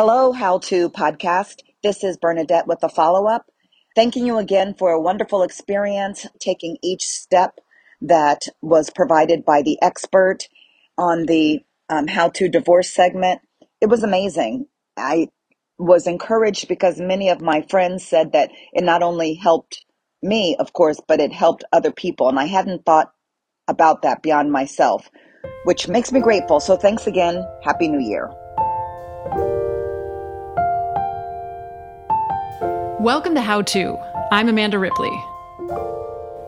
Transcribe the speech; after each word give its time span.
Hello, 0.00 0.30
How 0.30 0.58
To 0.58 0.90
Podcast. 0.90 1.62
This 1.82 2.04
is 2.04 2.18
Bernadette 2.18 2.68
with 2.68 2.78
the 2.78 2.88
follow-up. 2.88 3.46
Thanking 3.96 4.26
you 4.26 4.38
again 4.38 4.74
for 4.78 4.92
a 4.92 5.00
wonderful 5.00 5.42
experience, 5.42 6.24
taking 6.38 6.76
each 6.84 7.02
step 7.02 7.58
that 8.02 8.46
was 8.62 8.90
provided 8.90 9.44
by 9.44 9.62
the 9.62 9.76
expert 9.82 10.46
on 10.96 11.26
the 11.26 11.64
um, 11.88 12.06
How 12.06 12.28
to 12.28 12.48
Divorce 12.48 12.90
segment. 12.90 13.40
It 13.80 13.86
was 13.86 14.04
amazing. 14.04 14.66
I 14.96 15.30
was 15.80 16.06
encouraged 16.06 16.68
because 16.68 17.00
many 17.00 17.28
of 17.28 17.40
my 17.40 17.62
friends 17.62 18.06
said 18.06 18.30
that 18.34 18.52
it 18.72 18.84
not 18.84 19.02
only 19.02 19.34
helped 19.34 19.84
me, 20.22 20.54
of 20.60 20.72
course, 20.72 21.00
but 21.08 21.18
it 21.18 21.32
helped 21.32 21.64
other 21.72 21.90
people. 21.90 22.28
And 22.28 22.38
I 22.38 22.44
hadn't 22.44 22.84
thought 22.86 23.10
about 23.66 24.02
that 24.02 24.22
beyond 24.22 24.52
myself, 24.52 25.10
which 25.64 25.88
makes 25.88 26.12
me 26.12 26.20
grateful. 26.20 26.60
So 26.60 26.76
thanks 26.76 27.08
again. 27.08 27.44
Happy 27.64 27.88
New 27.88 27.98
Year. 27.98 28.30
Welcome 33.00 33.36
to 33.36 33.40
How 33.40 33.62
To. 33.62 33.96
I'm 34.32 34.48
Amanda 34.48 34.76
Ripley. 34.76 35.16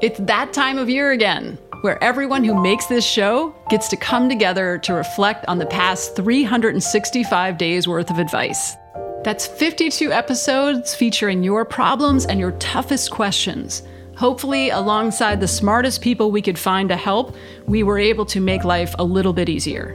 It's 0.02 0.18
that 0.18 0.52
time 0.52 0.78
of 0.78 0.90
year 0.90 1.12
again, 1.12 1.56
where 1.82 2.02
everyone 2.02 2.42
who 2.42 2.60
makes 2.60 2.86
this 2.86 3.06
show 3.06 3.54
gets 3.68 3.86
to 3.86 3.96
come 3.96 4.28
together 4.28 4.76
to 4.78 4.94
reflect 4.94 5.44
on 5.46 5.58
the 5.58 5.66
past 5.66 6.16
365 6.16 7.56
days 7.56 7.86
worth 7.86 8.10
of 8.10 8.18
advice. 8.18 8.74
That's 9.22 9.46
52 9.46 10.10
episodes 10.10 10.92
featuring 10.92 11.44
your 11.44 11.64
problems 11.64 12.26
and 12.26 12.40
your 12.40 12.52
toughest 12.58 13.12
questions. 13.12 13.84
Hopefully, 14.16 14.70
alongside 14.70 15.40
the 15.40 15.46
smartest 15.46 16.02
people 16.02 16.32
we 16.32 16.42
could 16.42 16.58
find 16.58 16.88
to 16.88 16.96
help, 16.96 17.36
we 17.66 17.84
were 17.84 18.00
able 18.00 18.26
to 18.26 18.40
make 18.40 18.64
life 18.64 18.92
a 18.98 19.04
little 19.04 19.32
bit 19.32 19.48
easier. 19.48 19.94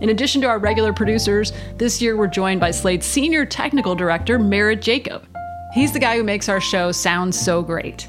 In 0.00 0.08
addition 0.08 0.40
to 0.40 0.48
our 0.48 0.58
regular 0.58 0.94
producers, 0.94 1.52
this 1.76 2.00
year 2.00 2.16
we're 2.16 2.26
joined 2.26 2.60
by 2.60 2.70
Slate's 2.70 3.06
senior 3.06 3.44
technical 3.44 3.94
director, 3.94 4.38
Merritt 4.38 4.80
Jacob. 4.80 5.26
He's 5.74 5.90
the 5.90 5.98
guy 5.98 6.16
who 6.16 6.22
makes 6.22 6.48
our 6.48 6.60
show 6.60 6.92
sound 6.92 7.34
so 7.34 7.60
great. 7.60 8.08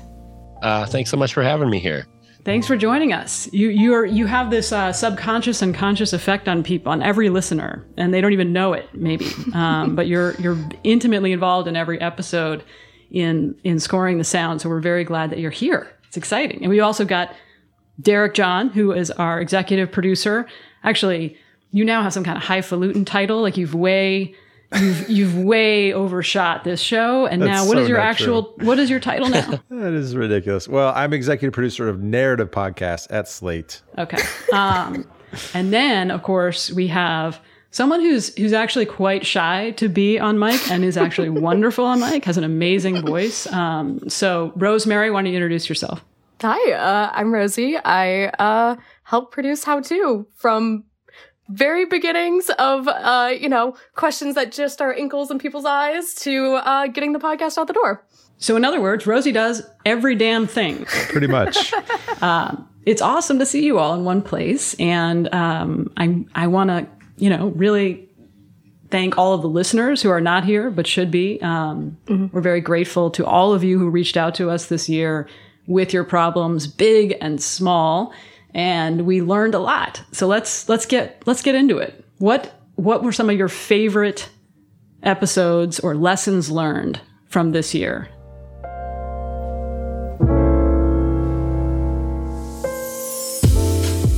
Uh, 0.62 0.86
thanks 0.86 1.10
so 1.10 1.18
much 1.18 1.34
for 1.34 1.42
having 1.42 1.68
me 1.68 1.80
here. 1.80 2.06
Thanks 2.44 2.68
for 2.68 2.78
joining 2.78 3.12
us. 3.12 3.52
You 3.52 3.70
you 3.70 3.92
are 3.96 4.06
you 4.06 4.28
have 4.28 4.52
this 4.52 4.72
uh, 4.72 4.94
subconscious 4.94 5.64
and 5.64 5.74
conscious 5.74 6.14
effect 6.14 6.48
on 6.48 6.62
people, 6.62 6.92
on 6.92 7.02
every 7.02 7.30
listener, 7.30 7.84
and 7.98 8.14
they 8.14 8.22
don't 8.22 8.34
even 8.34 8.54
know 8.54 8.74
it, 8.74 8.88
maybe. 8.94 9.26
Um, 9.56 9.96
but 9.96 10.06
you're 10.06 10.36
you're 10.36 10.60
intimately 10.84 11.32
involved 11.32 11.68
in 11.68 11.76
every 11.76 12.00
episode 12.00 12.64
in 13.10 13.56
in 13.64 13.80
scoring 13.80 14.20
the 14.20 14.24
sound. 14.24 14.62
So 14.62 14.70
we're 14.70 14.80
very 14.80 15.04
glad 15.04 15.32
that 15.32 15.40
you're 15.40 15.50
here. 15.50 15.92
It's 16.08 16.18
exciting, 16.18 16.62
and 16.62 16.70
we 16.70 16.82
also 16.82 17.04
got 17.04 17.34
Derek 18.00 18.36
John, 18.36 18.70
who 18.70 18.92
is 18.92 19.10
our 19.10 19.42
executive 19.42 19.92
producer. 19.92 20.46
Actually, 20.84 21.36
you 21.72 21.84
now 21.84 22.04
have 22.04 22.14
some 22.14 22.24
kind 22.24 22.38
of 22.38 22.44
highfalutin 22.44 23.06
title, 23.06 23.42
like 23.42 23.58
you've 23.58 23.74
way 23.74 24.36
you've 24.80 25.10
you've 25.10 25.38
way 25.38 25.94
overshot 25.94 26.64
this 26.64 26.82
show. 26.82 27.26
And 27.26 27.42
now 27.42 27.66
what 27.66 27.78
so 27.78 27.84
is 27.84 27.90
your 27.90 28.00
actual 28.00 28.54
true. 28.54 28.68
what 28.68 28.80
is 28.80 28.90
your 28.90 29.00
title 29.00 29.30
now? 29.30 29.60
That 29.70 29.94
is 29.94 30.16
ridiculous. 30.16 30.68
Well 30.68 30.94
i'm 30.96 31.14
executive 31.14 31.54
producer 31.54 31.90
of 31.90 32.02
narrative 32.02 32.52
podcast 32.52 33.08
at 33.10 33.28
slate. 33.28 33.82
Okay. 33.98 34.18
Um, 34.54 35.08
and 35.54 35.74
then 35.74 36.12
of 36.12 36.24
course 36.24 36.72
we 36.72 36.88
have 36.88 37.40
someone 37.72 38.02
who's 38.02 38.36
who's 38.38 38.54
actually 38.54 38.86
quite 38.86 39.26
shy 39.26 39.72
to 39.72 39.90
be 39.90 40.20
on 40.20 40.40
mic 40.40 40.70
and 40.72 40.84
is 40.84 40.98
actually 40.98 41.30
wonderful 41.48 41.86
on 41.86 42.00
mic 42.00 42.26
has 42.26 42.38
an 42.38 42.44
amazing 42.44 43.06
voice. 43.06 43.52
Um, 43.52 44.10
so 44.10 44.54
rosemary 44.56 45.12
why 45.12 45.22
don't 45.22 45.32
you 45.32 45.38
introduce 45.38 45.68
yourself? 45.70 46.04
Hi 46.42 46.72
uh, 46.72 47.12
i'm 47.14 47.34
rosie. 47.34 47.78
I 47.78 48.26
uh, 48.40 48.76
help 49.04 49.32
produce 49.32 49.64
how 49.64 49.80
to 49.82 50.28
from 50.36 50.86
very 51.50 51.86
beginnings 51.86 52.50
of 52.58 52.88
uh, 52.88 53.32
you 53.40 53.50
know 53.50 53.76
questions 53.96 54.36
that 54.36 54.52
just 54.52 54.82
are 54.82 54.94
inkles 54.94 55.32
in 55.32 55.40
people's 55.40 55.66
eyes 55.66 56.16
to 56.16 56.56
uh, 56.56 56.88
getting 56.88 57.14
the 57.14 57.20
podcast 57.20 57.58
out 57.58 57.68
the 57.68 57.74
door. 57.74 58.04
So, 58.38 58.56
in 58.56 58.66
other 58.66 58.82
words, 58.82 59.08
Rosie 59.08 59.32
does 59.32 59.64
every 59.86 60.16
damn 60.16 60.48
thing. 60.48 60.86
Pretty 60.86 61.28
much. 61.28 61.74
uh, 62.22 62.56
it's 62.86 63.02
awesome 63.02 63.40
to 63.40 63.46
see 63.46 63.64
you 63.64 63.80
all 63.80 63.94
in 63.94 64.04
one 64.04 64.22
place, 64.22 64.74
and 64.76 65.34
um, 65.34 65.92
I 65.98 66.26
I 66.34 66.48
want 66.48 66.70
to 66.70 66.88
you 67.18 67.30
know 67.30 67.50
really 67.50 68.10
thank 68.92 69.18
all 69.18 69.34
of 69.34 69.42
the 69.42 69.50
listeners 69.50 70.02
who 70.02 70.10
are 70.10 70.22
not 70.22 70.46
here 70.46 70.70
but 70.70 70.88
should 70.88 71.12
be. 71.12 71.42
Um, 71.42 71.98
mm-hmm. 72.06 72.28
We're 72.32 72.42
very 72.42 72.62
grateful 72.62 73.10
to 73.12 73.26
all 73.26 73.54
of 73.54 73.64
you 73.64 73.80
who 73.80 73.90
reached 73.90 74.18
out 74.18 74.36
to 74.36 74.50
us 74.50 74.68
this 74.68 74.88
year 74.88 75.28
with 75.68 75.94
your 75.94 76.04
problems, 76.04 76.68
big 76.68 77.18
and 77.22 77.42
small 77.42 78.14
and 78.56 79.06
we 79.06 79.22
learned 79.22 79.54
a 79.54 79.60
lot. 79.60 80.02
So 80.14 80.26
let's 80.26 80.68
let's 80.68 80.88
get 80.88 81.22
let's 81.28 81.44
get 81.44 81.54
into 81.54 81.78
it. 81.78 82.04
What 82.18 82.60
what 82.76 83.04
were 83.04 83.12
some 83.12 83.30
of 83.30 83.38
your 83.38 83.50
favorite 83.50 84.30
episodes 85.04 85.80
or 85.80 85.94
lessons 85.94 86.50
learned 86.50 87.00
from 87.28 87.52
this 87.52 87.76
year? 87.76 88.10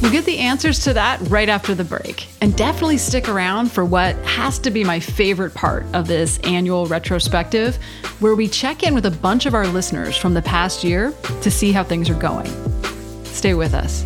We'll 0.02 0.12
get 0.14 0.26
the 0.26 0.38
answers 0.38 0.80
to 0.86 0.94
that 0.94 1.20
right 1.30 1.50
after 1.50 1.76
the 1.76 1.84
break. 1.84 2.28
And 2.40 2.56
definitely 2.56 2.98
stick 2.98 3.28
around 3.28 3.72
for 3.72 3.84
what 3.84 4.16
has 4.18 4.58
to 4.60 4.72
be 4.72 4.84
my 4.84 5.00
favorite 5.02 5.54
part 5.54 5.86
of 5.94 6.08
this 6.08 6.38
annual 6.40 6.86
retrospective, 6.86 7.76
where 8.20 8.36
we 8.36 8.48
check 8.48 8.84
in 8.84 8.94
with 8.94 9.06
a 9.06 9.12
bunch 9.12 9.46
of 9.46 9.54
our 9.54 9.68
listeners 9.68 10.16
from 10.16 10.34
the 10.34 10.42
past 10.42 10.84
year 10.84 11.14
to 11.42 11.52
see 11.52 11.74
how 11.74 11.84
things 11.84 12.10
are 12.10 12.20
going. 12.20 12.48
Stay 13.26 13.54
with 13.54 13.74
us. 13.74 14.06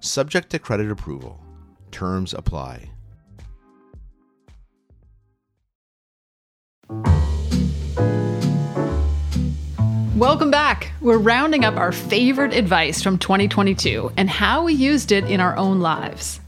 Subject 0.00 0.50
to 0.50 0.58
credit 0.58 0.90
approval. 0.90 1.40
Terms 1.90 2.34
apply. 2.34 2.90
Welcome 10.16 10.50
back. 10.50 10.92
We're 11.02 11.18
rounding 11.18 11.64
up 11.64 11.76
our 11.76 11.92
favorite 11.92 12.54
advice 12.54 13.02
from 13.02 13.18
2022 13.18 14.12
and 14.16 14.30
how 14.30 14.64
we 14.64 14.72
used 14.72 15.12
it 15.12 15.24
in 15.24 15.40
our 15.40 15.56
own 15.56 15.80
lives. 15.80 16.40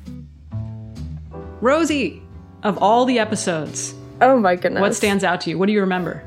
Rosie, 1.61 2.23
of 2.63 2.79
all 2.79 3.05
the 3.05 3.19
episodes, 3.19 3.95
Oh 4.21 4.39
my 4.41 4.57
goodness. 4.57 4.81
what 4.81 4.95
stands 4.95 5.23
out 5.23 5.43
to 5.43 5.51
you? 5.51 5.59
What 5.59 5.67
do 5.67 5.73
you 5.73 5.81
remember? 5.81 6.23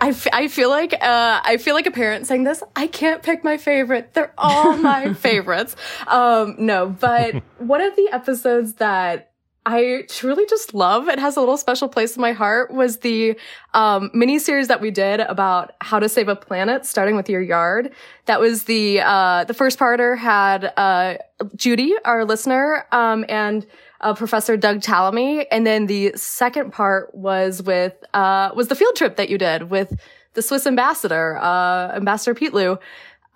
I, 0.00 0.08
f- 0.08 0.28
I 0.32 0.48
feel 0.48 0.70
like 0.70 0.92
uh, 0.94 1.40
I 1.44 1.56
feel 1.58 1.74
like 1.74 1.86
a 1.86 1.90
parent 1.90 2.26
saying 2.26 2.44
this. 2.44 2.62
I 2.74 2.86
can't 2.86 3.22
pick 3.22 3.44
my 3.44 3.56
favorite. 3.56 4.14
They're 4.14 4.34
all 4.38 4.76
my 4.76 5.12
favorites. 5.14 5.76
Um, 6.06 6.56
no, 6.58 6.88
but 6.88 7.34
one 7.58 7.80
of 7.80 7.96
the 7.96 8.08
episodes 8.12 8.74
that 8.74 9.32
I 9.66 10.04
truly 10.08 10.46
just 10.46 10.74
love, 10.74 11.08
it 11.08 11.18
has 11.18 11.36
a 11.36 11.40
little 11.40 11.56
special 11.56 11.88
place 11.88 12.14
in 12.14 12.20
my 12.20 12.32
heart, 12.32 12.72
was 12.72 12.98
the 12.98 13.36
um, 13.74 14.10
mini 14.14 14.38
series 14.38 14.68
that 14.68 14.80
we 14.80 14.92
did 14.92 15.18
about 15.18 15.72
how 15.80 15.98
to 15.98 16.08
save 16.08 16.28
a 16.28 16.36
planet, 16.36 16.86
starting 16.86 17.16
with 17.16 17.28
your 17.28 17.40
yard. 17.40 17.92
That 18.26 18.38
was 18.38 18.64
the 18.64 19.00
uh, 19.00 19.42
the 19.44 19.54
first 19.54 19.78
parter 19.78 20.16
had 20.16 20.72
uh, 20.76 21.16
Judy, 21.56 21.94
our 22.04 22.24
listener, 22.24 22.86
um, 22.92 23.24
and 23.28 23.66
uh, 24.00 24.14
Professor 24.14 24.56
Doug 24.56 24.80
Tallamy, 24.80 25.46
and 25.50 25.66
then 25.66 25.86
the 25.86 26.12
second 26.16 26.72
part 26.72 27.14
was 27.14 27.62
with 27.62 27.94
uh, 28.14 28.50
was 28.54 28.68
the 28.68 28.74
field 28.74 28.96
trip 28.96 29.16
that 29.16 29.28
you 29.28 29.38
did 29.38 29.70
with 29.70 29.98
the 30.34 30.42
Swiss 30.42 30.66
ambassador, 30.66 31.38
uh, 31.38 31.92
Ambassador 31.94 32.34
Pitteloud, 32.34 32.78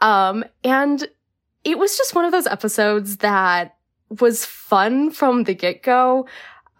um, 0.00 0.44
and 0.64 1.08
it 1.64 1.78
was 1.78 1.96
just 1.96 2.14
one 2.14 2.24
of 2.24 2.32
those 2.32 2.46
episodes 2.46 3.18
that 3.18 3.76
was 4.20 4.44
fun 4.44 5.10
from 5.10 5.44
the 5.44 5.54
get 5.54 5.82
go. 5.82 6.26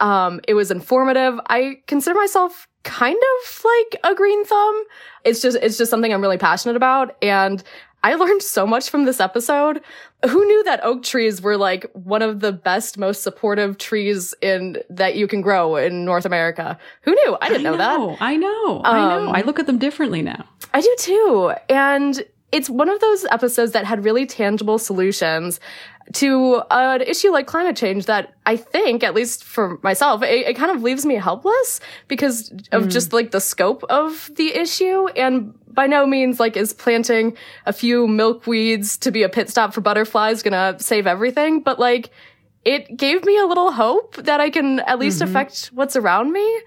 Um, 0.01 0.41
it 0.49 0.55
was 0.55 0.71
informative. 0.71 1.39
I 1.49 1.83
consider 1.87 2.19
myself 2.19 2.67
kind 2.83 3.17
of 3.17 3.65
like 3.65 4.01
a 4.13 4.15
green 4.15 4.45
thumb. 4.45 4.85
It's 5.25 5.43
just 5.43 5.59
it's 5.61 5.77
just 5.77 5.91
something 5.91 6.13
I'm 6.13 6.23
really 6.23 6.39
passionate 6.39 6.77
about, 6.77 7.17
and 7.23 7.63
I 8.03 8.15
learned 8.15 8.43
so 8.43 8.67
much 8.67 8.89
from 8.89 9.05
this 9.05 9.21
episode. 9.21 9.83
Who 10.29 10.45
knew 10.47 10.65
that 10.65 10.81
oak 10.83 11.03
trees 11.03 11.43
were 11.43 11.57
like 11.57 11.91
one 11.93 12.23
of 12.23 12.41
the 12.41 12.53
best, 12.53 12.99
most 12.99 13.23
supportive 13.23 13.79
trees 13.79 14.35
in 14.41 14.79
that 14.89 15.17
you 15.17 15.27
can 15.27 15.41
grow 15.41 15.77
in 15.77 16.05
North 16.05 16.25
America? 16.25 16.79
Who 17.03 17.13
knew? 17.13 17.37
I 17.41 17.49
didn't 17.49 17.63
know, 17.63 17.77
that. 17.77 18.17
I 18.21 18.37
know. 18.37 18.83
I 18.85 18.99
know. 18.99 19.29
Um, 19.29 19.35
I 19.35 19.43
look 19.43 19.59
at 19.59 19.67
them 19.67 19.79
differently 19.79 20.23
now. 20.23 20.47
I 20.73 20.81
do 20.81 20.95
too. 20.99 21.53
And 21.69 22.25
it's 22.53 22.69
one 22.69 22.89
of 22.89 23.01
those 23.01 23.25
episodes 23.27 23.73
that 23.73 23.85
had 23.85 24.05
really 24.05 24.27
tangible 24.27 24.79
solutions 24.79 25.61
to 26.13 26.63
an 26.71 27.03
issue 27.03 27.31
like 27.31 27.47
climate 27.47 27.77
change 27.77 28.07
that 28.07 28.35
I 28.47 28.57
think, 28.57 29.05
at 29.05 29.15
least 29.15 29.45
for 29.45 29.79
myself, 29.83 30.23
it, 30.23 30.49
it 30.49 30.57
kind 30.57 30.71
of 30.75 30.83
leaves 30.83 31.07
me 31.07 31.15
helpless 31.15 31.81
because 32.09 32.53
of 32.73 32.85
hmm. 32.85 32.89
just 32.89 33.13
like 33.13 33.31
the 33.31 33.41
scope 33.41 33.85
of 33.85 34.31
the 34.35 34.55
issue. 34.55 35.07
And 35.09 35.55
by 35.73 35.87
no 35.87 36.07
means 36.07 36.41
like 36.41 36.57
is 36.57 36.73
planting 36.73 37.37
a 37.67 37.73
few 37.73 38.07
milkweeds 38.07 38.99
to 39.01 39.13
be 39.13 39.23
a 39.23 39.29
pit 39.29 39.49
stop 39.49 39.73
for 39.73 39.81
butterflies 39.81 40.43
gonna 40.43 40.77
save 40.81 41.07
everything. 41.07 41.61
But 41.61 41.79
like, 41.79 42.11
it 42.65 42.97
gave 42.97 43.25
me 43.25 43.39
a 43.39 43.47
little 43.47 43.71
hope 43.71 44.17
that 44.17 44.41
I 44.41 44.51
can 44.51 44.81
at 44.81 44.99
least 44.99 45.21
mm-hmm. 45.21 45.31
affect 45.31 45.71
what's 45.73 45.97
around 45.97 46.33
me. 46.33 46.61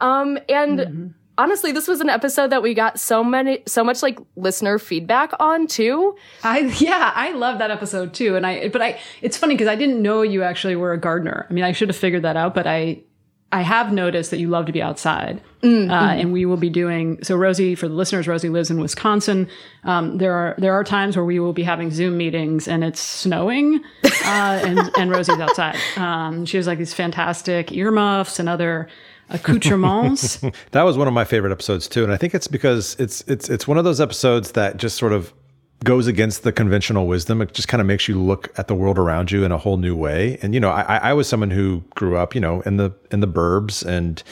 Um, 0.00 0.38
and 0.48 0.78
mm-hmm. 0.78 1.06
Honestly, 1.38 1.72
this 1.72 1.88
was 1.88 2.00
an 2.00 2.08
episode 2.08 2.48
that 2.48 2.62
we 2.62 2.74
got 2.74 2.98
so 2.98 3.22
many, 3.22 3.62
so 3.66 3.84
much 3.84 4.02
like 4.02 4.18
listener 4.36 4.78
feedback 4.78 5.32
on 5.38 5.66
too. 5.66 6.16
I 6.42 6.60
yeah, 6.78 7.12
I 7.14 7.32
love 7.32 7.58
that 7.58 7.70
episode 7.70 8.14
too. 8.14 8.36
And 8.36 8.46
I 8.46 8.68
but 8.68 8.82
I 8.82 8.98
it's 9.22 9.36
funny 9.36 9.54
because 9.54 9.68
I 9.68 9.76
didn't 9.76 10.02
know 10.02 10.22
you 10.22 10.42
actually 10.42 10.76
were 10.76 10.92
a 10.92 10.98
gardener. 10.98 11.46
I 11.48 11.52
mean, 11.52 11.64
I 11.64 11.72
should 11.72 11.88
have 11.88 11.96
figured 11.96 12.22
that 12.22 12.36
out, 12.36 12.54
but 12.54 12.66
I 12.66 13.02
I 13.52 13.62
have 13.62 13.92
noticed 13.92 14.32
that 14.32 14.38
you 14.38 14.48
love 14.48 14.66
to 14.66 14.72
be 14.72 14.82
outside, 14.82 15.40
uh, 15.62 15.66
and 15.66 16.32
we 16.32 16.44
will 16.44 16.56
be 16.56 16.68
doing. 16.68 17.22
So, 17.22 17.36
Rosie, 17.36 17.76
for 17.76 17.86
the 17.86 17.94
listeners, 17.94 18.26
Rosie 18.26 18.48
lives 18.48 18.72
in 18.72 18.80
Wisconsin. 18.80 19.48
Um, 19.84 20.18
there 20.18 20.34
are 20.34 20.56
there 20.58 20.74
are 20.74 20.82
times 20.82 21.16
where 21.16 21.24
we 21.24 21.38
will 21.38 21.52
be 21.52 21.62
having 21.62 21.92
Zoom 21.92 22.16
meetings, 22.16 22.66
and 22.66 22.82
it's 22.82 22.98
snowing, 23.00 23.84
uh, 24.04 24.60
and 24.64 24.90
and 24.98 25.10
Rosie's 25.10 25.38
outside. 25.38 25.76
Um, 25.96 26.44
she 26.44 26.56
has 26.56 26.66
like 26.66 26.78
these 26.78 26.92
fantastic 26.92 27.72
earmuffs 27.72 28.38
and 28.38 28.48
other 28.48 28.88
accoutrements. 29.30 30.42
That 30.72 30.82
was 30.82 30.96
one 30.98 31.08
of 31.08 31.14
my 31.14 31.24
favorite 31.24 31.52
episodes 31.52 31.88
too, 31.88 32.04
and 32.04 32.12
I 32.12 32.16
think 32.16 32.34
it's 32.34 32.48
because 32.48 32.96
it's 32.98 33.22
it's 33.22 33.48
it's 33.48 33.66
one 33.66 33.78
of 33.78 33.84
those 33.84 34.00
episodes 34.00 34.52
that 34.52 34.76
just 34.76 34.96
sort 34.96 35.12
of 35.12 35.32
goes 35.84 36.06
against 36.06 36.42
the 36.42 36.52
conventional 36.52 37.06
wisdom. 37.06 37.42
It 37.42 37.52
just 37.52 37.68
kind 37.68 37.80
of 37.80 37.86
makes 37.86 38.08
you 38.08 38.20
look 38.20 38.52
at 38.58 38.68
the 38.68 38.74
world 38.74 38.98
around 38.98 39.30
you 39.30 39.44
in 39.44 39.52
a 39.52 39.58
whole 39.58 39.76
new 39.76 39.94
way. 39.94 40.38
And 40.42 40.54
you 40.54 40.60
know, 40.60 40.70
I, 40.70 40.96
I 40.96 41.12
was 41.12 41.28
someone 41.28 41.50
who 41.50 41.82
grew 41.94 42.16
up, 42.16 42.34
you 42.34 42.40
know, 42.40 42.60
in 42.62 42.76
the 42.76 42.92
in 43.10 43.20
the 43.20 43.28
burbs, 43.28 43.84
and 43.84 44.22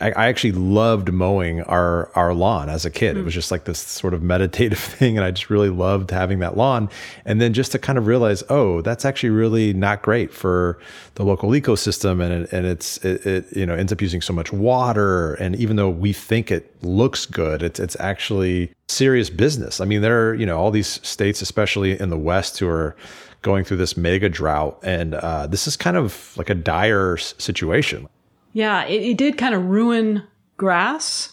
I, 0.00 0.10
I 0.10 0.26
actually 0.26 0.52
loved 0.52 1.12
mowing 1.12 1.62
our 1.62 2.10
our 2.16 2.34
lawn 2.34 2.68
as 2.68 2.84
a 2.84 2.90
kid. 2.90 3.16
It 3.16 3.22
was 3.22 3.32
just 3.32 3.50
like 3.50 3.64
this 3.64 3.78
sort 3.78 4.12
of 4.12 4.22
meditative 4.22 4.78
thing, 4.78 5.16
and 5.16 5.24
I 5.24 5.30
just 5.30 5.50
really 5.50 5.70
loved 5.70 6.10
having 6.10 6.40
that 6.40 6.56
lawn. 6.56 6.90
And 7.24 7.40
then 7.40 7.52
just 7.52 7.72
to 7.72 7.78
kind 7.78 7.96
of 7.96 8.06
realize, 8.06 8.42
oh, 8.50 8.80
that's 8.80 9.04
actually 9.04 9.30
really 9.30 9.72
not 9.72 10.02
great 10.02 10.32
for 10.32 10.78
the 11.14 11.24
local 11.24 11.50
ecosystem, 11.50 12.22
and 12.22 12.44
it, 12.44 12.52
and 12.52 12.66
it's 12.66 12.98
it, 12.98 13.24
it 13.24 13.56
you 13.56 13.64
know 13.64 13.74
ends 13.74 13.92
up 13.92 14.02
using 14.02 14.20
so 14.20 14.32
much 14.32 14.52
water. 14.52 15.34
And 15.34 15.54
even 15.56 15.76
though 15.76 15.90
we 15.90 16.12
think 16.12 16.50
it 16.50 16.74
looks 16.82 17.24
good, 17.24 17.62
it's 17.62 17.78
it's 17.78 17.96
actually 18.00 18.72
serious 18.88 19.30
business. 19.30 19.80
I 19.80 19.84
mean, 19.84 20.02
there 20.02 20.28
are 20.28 20.34
you 20.34 20.44
know 20.44 20.58
all 20.58 20.72
these 20.72 21.00
states, 21.06 21.40
especially 21.40 21.98
in 21.98 22.10
the 22.10 22.18
West, 22.18 22.58
who 22.58 22.68
are 22.68 22.96
going 23.42 23.62
through 23.62 23.76
this 23.76 23.96
mega 23.96 24.28
drought, 24.28 24.78
and 24.82 25.14
uh, 25.14 25.46
this 25.46 25.68
is 25.68 25.76
kind 25.76 25.96
of 25.96 26.36
like 26.36 26.50
a 26.50 26.54
dire 26.54 27.16
situation. 27.16 28.08
Yeah, 28.54 28.86
it, 28.86 29.02
it 29.02 29.18
did 29.18 29.36
kind 29.36 29.54
of 29.54 29.66
ruin 29.66 30.22
grass 30.56 31.32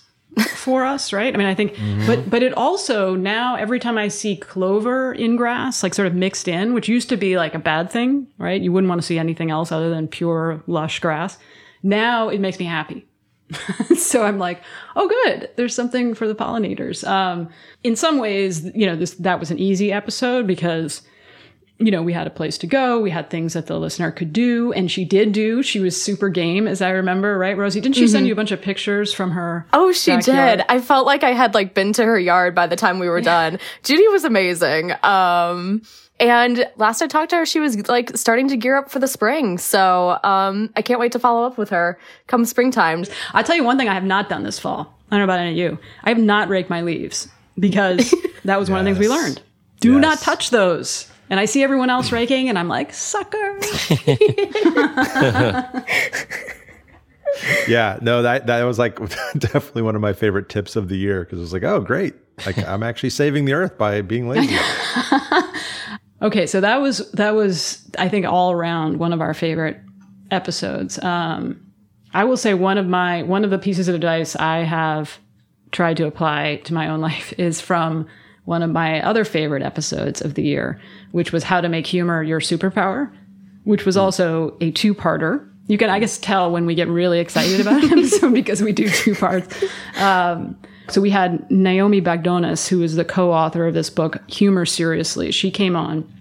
for 0.56 0.83
us, 0.83 1.13
right? 1.13 1.33
I 1.33 1.38
mean, 1.38 1.47
I 1.47 1.56
think, 1.56 1.77
but 2.06 2.29
but 2.29 2.44
it 2.44 2.53
also 2.53 3.15
now 3.15 3.56
every 3.56 3.79
time 3.79 3.97
I 3.97 4.09
see 4.09 4.35
clover 4.35 5.13
in 5.13 5.35
grass, 5.35 5.83
like 5.83 5.94
sort 5.94 6.07
of 6.07 6.15
mixed 6.15 6.47
in, 6.47 6.73
which 6.73 6.89
used 6.89 7.09
to 7.09 7.18
be 7.18 7.38
like 7.38 7.56
a 7.56 7.59
bad 7.59 7.89
thing, 7.89 8.27
right? 8.38 8.62
You 8.62 8.71
wouldn't 8.71 8.89
want 8.89 9.01
to 9.01 9.07
see 9.07 9.19
anything 9.19 9.51
else 9.51 9.71
other 9.71 9.89
than 9.89 10.07
pure 10.07 10.63
lush 10.68 11.00
grass. 11.00 11.38
Now 11.83 12.27
it 12.29 12.39
makes 12.39 12.59
me 12.59 12.65
happy. 12.65 13.07
so 13.97 14.24
I'm 14.24 14.39
like, 14.39 14.62
oh, 14.95 15.07
good. 15.07 15.50
There's 15.57 15.75
something 15.75 16.13
for 16.13 16.27
the 16.27 16.36
pollinators. 16.36 17.05
Um, 17.07 17.50
in 17.84 17.96
some 17.96 18.17
ways, 18.17 18.63
you 18.74 18.86
know, 18.86 18.96
this 18.96 19.15
that 19.15 19.39
was 19.39 19.51
an 19.51 19.60
easy 19.60 19.91
episode 19.91 20.48
because 20.48 21.01
you 21.81 21.91
know, 21.91 22.01
we 22.03 22.13
had 22.13 22.27
a 22.27 22.29
place 22.29 22.57
to 22.59 22.67
go. 22.67 23.00
We 23.00 23.09
had 23.09 23.29
things 23.29 23.53
that 23.53 23.65
the 23.67 23.79
listener 23.79 24.11
could 24.11 24.31
do. 24.31 24.71
And 24.73 24.89
she 24.91 25.03
did 25.03 25.31
do. 25.31 25.63
She 25.63 25.79
was 25.79 26.00
super 26.01 26.29
game, 26.29 26.67
as 26.67 26.81
I 26.81 26.91
remember, 26.91 27.38
right, 27.38 27.57
Rosie? 27.57 27.81
Didn't 27.81 27.95
she 27.95 28.07
send 28.07 28.27
you 28.27 28.33
a 28.33 28.35
bunch 28.35 28.51
of 28.51 28.61
pictures 28.61 29.11
from 29.13 29.31
her? 29.31 29.65
Oh, 29.73 29.91
she 29.91 30.11
backyard? 30.11 30.59
did. 30.59 30.65
I 30.69 30.79
felt 30.79 31.05
like 31.05 31.23
I 31.23 31.33
had 31.33 31.53
like 31.53 31.73
been 31.73 31.91
to 31.93 32.05
her 32.05 32.19
yard 32.19 32.53
by 32.55 32.67
the 32.67 32.75
time 32.75 33.00
we 33.00 33.09
were 33.09 33.19
done. 33.21 33.59
Judy 33.83 34.07
was 34.09 34.23
amazing. 34.23 34.91
Um, 35.03 35.81
and 36.19 36.67
last 36.77 37.01
I 37.01 37.07
talked 37.07 37.31
to 37.31 37.38
her, 37.38 37.45
she 37.47 37.59
was 37.59 37.88
like 37.89 38.15
starting 38.15 38.47
to 38.50 38.57
gear 38.57 38.77
up 38.77 38.91
for 38.91 39.00
the 39.00 39.07
spring. 39.07 39.57
So, 39.57 40.19
um, 40.23 40.69
I 40.75 40.83
can't 40.83 41.00
wait 41.00 41.13
to 41.13 41.19
follow 41.19 41.47
up 41.47 41.57
with 41.57 41.69
her 41.71 41.97
come 42.27 42.45
springtime. 42.45 43.05
I'll 43.33 43.43
tell 43.43 43.55
you 43.55 43.63
one 43.63 43.77
thing 43.79 43.89
I 43.89 43.95
have 43.95 44.03
not 44.03 44.29
done 44.29 44.43
this 44.43 44.59
fall. 44.59 44.97
I 45.09 45.17
don't 45.17 45.19
know 45.27 45.33
about 45.33 45.39
any 45.39 45.51
of 45.51 45.57
you. 45.57 45.79
I 46.03 46.09
have 46.09 46.19
not 46.19 46.47
raked 46.47 46.69
my 46.69 46.81
leaves 46.81 47.27
because 47.57 48.13
that 48.45 48.59
was 48.59 48.69
one 48.69 48.79
of 48.79 48.85
the 48.85 48.91
things 48.91 49.00
we 49.00 49.09
learned. 49.09 49.41
Do 49.79 49.93
Yes. 49.93 50.01
not 50.01 50.19
touch 50.19 50.51
those. 50.51 51.11
And 51.31 51.39
I 51.39 51.45
see 51.45 51.63
everyone 51.63 51.89
else 51.89 52.11
raking, 52.11 52.50
and 52.50 52.59
I'm 52.59 52.67
like, 52.67 52.93
sucker. 52.93 53.59
Yeah, 57.67 57.97
no, 58.01 58.21
that 58.21 58.47
that 58.47 58.63
was 58.63 58.77
like 58.77 59.00
definitely 59.38 59.83
one 59.83 59.95
of 59.95 60.01
my 60.01 60.11
favorite 60.11 60.50
tips 60.50 60.75
of 60.75 60.89
the 60.89 60.97
year 60.97 61.23
because 61.23 61.39
it 61.39 61.41
was 61.41 61.53
like, 61.53 61.63
oh, 61.63 61.79
great, 61.79 62.13
like 62.45 62.57
I'm 62.67 62.83
actually 62.83 63.09
saving 63.09 63.45
the 63.45 63.53
earth 63.53 63.77
by 63.77 64.01
being 64.01 64.27
lazy. 64.27 64.55
Okay, 66.21 66.45
so 66.45 66.61
that 66.61 66.81
was 66.81 67.09
that 67.13 67.33
was 67.33 67.81
I 67.97 68.07
think 68.07 68.27
all 68.27 68.51
around 68.51 69.00
one 69.00 69.11
of 69.11 69.21
our 69.21 69.33
favorite 69.33 69.79
episodes. 70.29 71.01
Um, 71.01 71.59
I 72.13 72.25
will 72.25 72.38
say 72.38 72.53
one 72.53 72.77
of 72.77 72.85
my 72.85 73.23
one 73.23 73.43
of 73.43 73.50
the 73.50 73.57
pieces 73.57 73.88
of 73.88 73.95
advice 73.95 74.35
I 74.35 74.59
have 74.59 75.17
tried 75.71 75.97
to 75.97 76.05
apply 76.05 76.57
to 76.65 76.75
my 76.75 76.89
own 76.89 77.01
life 77.01 77.33
is 77.39 77.59
from 77.59 78.05
one 78.45 78.63
of 78.63 78.69
my 78.69 79.01
other 79.01 79.24
favorite 79.24 79.63
episodes 79.63 80.21
of 80.21 80.33
the 80.33 80.43
year, 80.43 80.79
which 81.12 81.31
was 81.31 81.43
how 81.43 81.62
to 81.62 81.69
make 81.69 81.86
humor 81.86 82.24
your 82.24 82.39
superpower, 82.39 83.12
which 83.63 83.86
was 83.86 83.98
also 83.98 84.57
a 84.62 84.71
two-parter. 84.71 85.48
You 85.67 85.77
can, 85.77 85.89
I 85.89 86.00
guess, 86.00 86.17
tell 86.17 86.51
when 86.51 86.65
we 86.65 86.75
get 86.75 86.88
really 86.88 87.19
excited 87.19 87.62
about 87.62 87.83
an 87.83 87.91
episode 88.00 88.33
because 88.33 88.62
we 88.62 88.71
do 88.71 88.89
two 88.89 89.15
parts. 89.15 89.63
Um, 89.98 90.57
so 90.89 91.00
we 91.00 91.10
had 91.10 91.50
Naomi 91.50 92.01
Bagdonas, 92.01 92.67
who 92.67 92.81
is 92.81 92.95
the 92.95 93.05
co-author 93.05 93.67
of 93.67 93.74
this 93.74 93.89
book, 93.89 94.17
Humor 94.29 94.65
Seriously. 94.65 95.31
She 95.31 95.51
came 95.51 95.75
on 95.75 96.12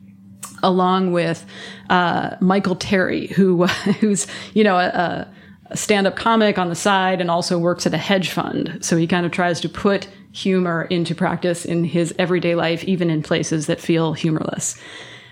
along 0.62 1.12
with 1.12 1.44
uh, 1.88 2.36
Michael 2.40 2.76
Terry, 2.76 3.28
who 3.28 3.66
who's 4.00 4.26
you 4.54 4.62
know 4.62 4.76
a, 4.76 4.86
a, 4.86 5.28
a 5.70 5.76
stand 5.76 6.06
up 6.06 6.16
comic 6.16 6.58
on 6.58 6.68
the 6.68 6.74
side 6.74 7.20
and 7.20 7.30
also 7.30 7.58
works 7.58 7.86
at 7.86 7.94
a 7.94 7.98
hedge 7.98 8.30
fund. 8.30 8.78
So 8.80 8.96
he 8.96 9.06
kind 9.06 9.26
of 9.26 9.32
tries 9.32 9.60
to 9.60 9.68
put 9.68 10.08
humor 10.32 10.82
into 10.90 11.14
practice 11.14 11.64
in 11.64 11.84
his 11.84 12.14
everyday 12.18 12.54
life, 12.54 12.84
even 12.84 13.10
in 13.10 13.22
places 13.22 13.66
that 13.66 13.80
feel 13.80 14.12
humorless. 14.12 14.80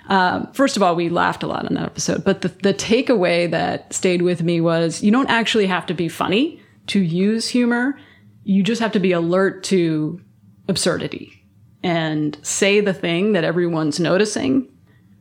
Um, 0.08 0.50
first 0.52 0.76
of 0.76 0.82
all, 0.82 0.96
we 0.96 1.08
laughed 1.08 1.42
a 1.42 1.46
lot 1.46 1.66
on 1.66 1.74
that 1.74 1.84
episode, 1.84 2.24
but 2.24 2.40
the, 2.40 2.48
the 2.48 2.74
takeaway 2.74 3.50
that 3.50 3.92
stayed 3.92 4.22
with 4.22 4.42
me 4.42 4.60
was 4.60 5.02
you 5.02 5.10
don't 5.10 5.28
actually 5.28 5.66
have 5.66 5.86
to 5.86 5.94
be 5.94 6.08
funny 6.08 6.60
to 6.86 7.00
use 7.00 7.48
humor. 7.48 7.98
You 8.44 8.62
just 8.62 8.80
have 8.80 8.92
to 8.92 9.00
be 9.00 9.12
alert 9.12 9.62
to 9.64 10.20
absurdity 10.66 11.44
and 11.82 12.38
say 12.42 12.80
the 12.80 12.94
thing 12.94 13.32
that 13.34 13.44
everyone's 13.44 14.00
noticing, 14.00 14.68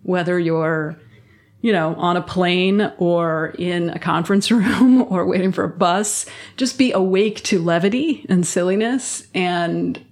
whether 0.04 0.40
you're, 0.40 0.98
you 1.62 1.72
know, 1.72 1.96
on 1.96 2.18
a 2.18 2.22
plane 2.22 2.92
or 2.98 3.56
in 3.58 3.90
a 3.90 4.00
conference 4.00 4.52
room 4.52 5.02
or 5.12 5.26
waiting 5.26 5.52
for 5.52 5.64
a 5.64 5.70
bus. 5.70 6.26
Just 6.56 6.78
be 6.78 6.92
awake 6.92 7.44
to 7.44 7.62
levity 7.62 8.26
and 8.30 8.46
silliness. 8.46 9.28
And 9.34 10.04